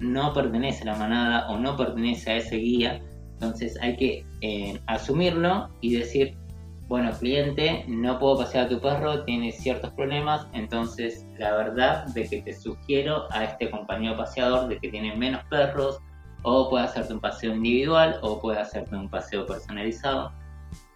no 0.00 0.32
pertenece 0.32 0.82
a 0.82 0.92
la 0.92 0.98
manada 0.98 1.48
o 1.50 1.58
no 1.58 1.76
pertenece 1.76 2.32
a 2.32 2.36
ese 2.36 2.56
guía, 2.56 3.00
entonces 3.34 3.78
hay 3.80 3.96
que 3.96 4.26
eh, 4.40 4.80
asumirlo 4.86 5.68
y 5.80 5.96
decir, 5.96 6.36
bueno, 6.88 7.10
cliente, 7.12 7.84
no 7.88 8.18
puedo 8.18 8.38
pasear 8.38 8.66
a 8.66 8.68
tu 8.68 8.80
perro, 8.80 9.24
tiene 9.24 9.52
ciertos 9.52 9.90
problemas, 9.92 10.46
entonces 10.52 11.26
la 11.38 11.54
verdad 11.56 12.06
de 12.08 12.28
que 12.28 12.42
te 12.42 12.52
sugiero 12.54 13.24
a 13.30 13.44
este 13.44 13.70
compañero 13.70 14.16
paseador 14.16 14.68
de 14.68 14.78
que 14.78 14.90
tiene 14.90 15.14
menos 15.16 15.42
perros, 15.44 15.98
o 16.42 16.68
puede 16.68 16.84
hacerte 16.84 17.14
un 17.14 17.20
paseo 17.20 17.54
individual, 17.54 18.18
o 18.22 18.40
puede 18.40 18.58
hacerte 18.58 18.94
un 18.94 19.08
paseo 19.08 19.46
personalizado 19.46 20.30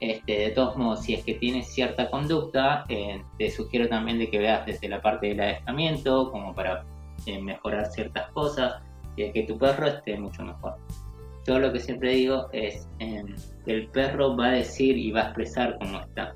este, 0.00 0.38
de 0.38 0.50
todos 0.50 0.76
modos, 0.76 1.02
si 1.02 1.14
es 1.14 1.24
que 1.24 1.34
tienes 1.34 1.68
cierta 1.68 2.08
conducta, 2.10 2.84
eh, 2.88 3.22
te 3.38 3.50
sugiero 3.50 3.88
también 3.88 4.18
de 4.18 4.30
que 4.30 4.38
veas 4.38 4.64
desde 4.64 4.88
la 4.88 5.02
parte 5.02 5.28
del 5.28 5.40
adiestramiento, 5.40 6.30
como 6.30 6.54
para 6.54 6.84
eh, 7.26 7.40
mejorar 7.40 7.86
ciertas 7.86 8.30
cosas 8.32 8.82
y 9.16 9.32
que 9.32 9.42
tu 9.42 9.58
perro 9.58 9.88
esté 9.88 10.16
mucho 10.16 10.44
mejor. 10.44 10.76
Yo 11.46 11.58
lo 11.58 11.72
que 11.72 11.80
siempre 11.80 12.12
digo 12.12 12.48
es 12.52 12.86
que 12.98 13.04
em, 13.04 13.34
el 13.66 13.88
perro 13.88 14.36
va 14.36 14.48
a 14.48 14.52
decir 14.52 14.96
y 14.96 15.10
va 15.10 15.20
a 15.20 15.24
expresar 15.24 15.76
cómo 15.80 16.00
está. 16.00 16.34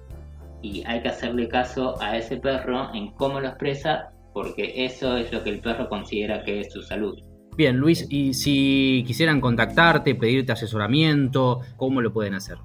Y 0.62 0.83
hay 0.87 1.03
que 1.03 1.09
hacerle 1.09 1.48
caso 1.48 2.01
a 2.01 2.16
ese 2.16 2.38
perro 2.38 2.92
en 2.94 3.12
cómo 3.12 3.40
lo 3.40 3.48
expresa, 3.48 4.11
porque 4.33 4.85
eso 4.85 5.16
es 5.16 5.33
lo 5.33 5.44
que 5.44 5.51
el 5.51 5.61
perro 5.61 5.88
considera 5.88 6.42
que 6.44 6.61
es 6.61 6.72
su 6.72 6.83
salud. 6.83 7.18
Bien, 7.57 7.77
Luis, 7.77 8.07
y 8.09 8.33
si 8.33 9.05
quisieran 9.07 9.40
contactarte, 9.40 10.14
pedirte 10.14 10.53
asesoramiento, 10.53 11.61
¿cómo 11.77 12.01
lo 12.01 12.12
pueden 12.12 12.35
hacer? 12.35 12.57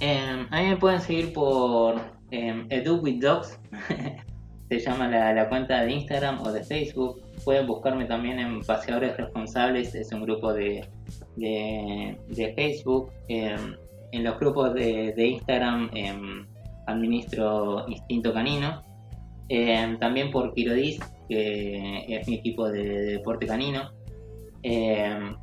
Em, 0.00 0.46
a 0.50 0.60
mí 0.62 0.68
me 0.68 0.76
pueden 0.76 1.00
seguir 1.00 1.32
por 1.32 2.00
eh, 2.30 2.64
Edu 2.70 3.00
with 3.00 3.20
Dogs, 3.20 3.58
se 4.68 4.78
llama 4.78 5.08
la, 5.08 5.48
cuenta 5.48 5.82
de 5.82 5.92
Instagram 5.92 6.40
o 6.42 6.52
de 6.52 6.62
Facebook. 6.62 7.20
Pueden 7.44 7.66
buscarme 7.66 8.04
también 8.04 8.38
en 8.38 8.60
Paseadores 8.60 9.16
Responsables, 9.16 9.94
es 9.94 10.12
un 10.12 10.22
grupo 10.22 10.52
de, 10.52 10.86
de, 11.36 12.54
Facebook. 12.54 13.10
Em, 13.28 13.74
en 14.12 14.24
los 14.24 14.38
grupos 14.38 14.74
de, 14.74 15.14
Instagram 15.16 15.90
administro 16.86 17.84
Instinto 17.88 18.32
Canino. 18.32 18.82
también 19.98 20.30
por 20.30 20.54
Quirodis, 20.54 21.00
que 21.28 22.04
es 22.08 22.28
mi 22.28 22.36
equipo 22.36 22.70
de, 22.70 22.84
deporte 23.16 23.46
canino. 23.46 23.90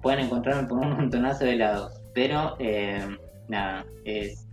pueden 0.02 0.20
encontrarme 0.20 0.68
por 0.68 0.80
un 0.80 0.92
montonazo 0.92 1.44
de 1.44 1.58
lados, 1.58 2.02
pero 2.14 2.56
nada, 3.48 3.86
es 4.04 4.46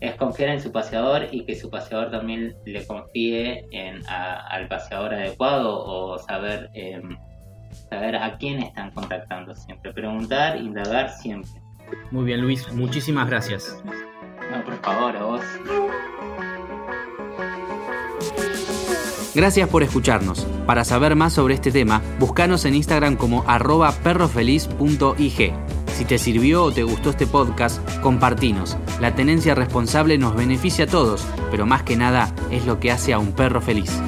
es 0.00 0.14
confiar 0.14 0.50
en 0.50 0.60
su 0.60 0.72
paseador 0.72 1.28
y 1.30 1.44
que 1.44 1.54
su 1.54 1.70
paseador 1.70 2.10
también 2.10 2.56
le 2.64 2.86
confíe 2.86 3.66
en, 3.70 4.02
al 4.08 4.66
paseador 4.66 5.14
adecuado 5.14 5.84
o 5.84 6.18
saber, 6.18 6.70
em, 6.72 7.16
saber 7.90 8.16
a 8.16 8.38
quién 8.38 8.62
están 8.62 8.90
contactando 8.92 9.54
siempre. 9.54 9.92
Preguntar, 9.92 10.56
indagar 10.56 11.10
siempre. 11.10 11.50
Muy 12.10 12.24
bien, 12.24 12.40
Luis, 12.40 12.72
muchísimas 12.72 13.28
gracias. 13.28 13.82
No, 14.50 14.64
por 14.64 14.76
favor, 14.80 15.16
a 15.16 15.24
vos. 15.24 15.42
Gracias 19.34 19.68
por 19.68 19.82
escucharnos. 19.82 20.44
Para 20.66 20.84
saber 20.84 21.14
más 21.14 21.34
sobre 21.34 21.54
este 21.54 21.70
tema, 21.70 22.02
búscanos 22.18 22.64
en 22.64 22.74
Instagram 22.74 23.16
como 23.16 23.44
arroba 23.46 23.92
perrofeliz.ig. 24.02 25.52
Si 26.00 26.06
te 26.06 26.16
sirvió 26.16 26.64
o 26.64 26.72
te 26.72 26.82
gustó 26.82 27.10
este 27.10 27.26
podcast, 27.26 27.86
compartinos. 28.00 28.78
La 29.02 29.14
tenencia 29.14 29.54
responsable 29.54 30.16
nos 30.16 30.34
beneficia 30.34 30.86
a 30.86 30.88
todos, 30.88 31.26
pero 31.50 31.66
más 31.66 31.82
que 31.82 31.94
nada 31.94 32.34
es 32.50 32.64
lo 32.64 32.80
que 32.80 32.90
hace 32.90 33.12
a 33.12 33.18
un 33.18 33.32
perro 33.32 33.60
feliz. 33.60 34.00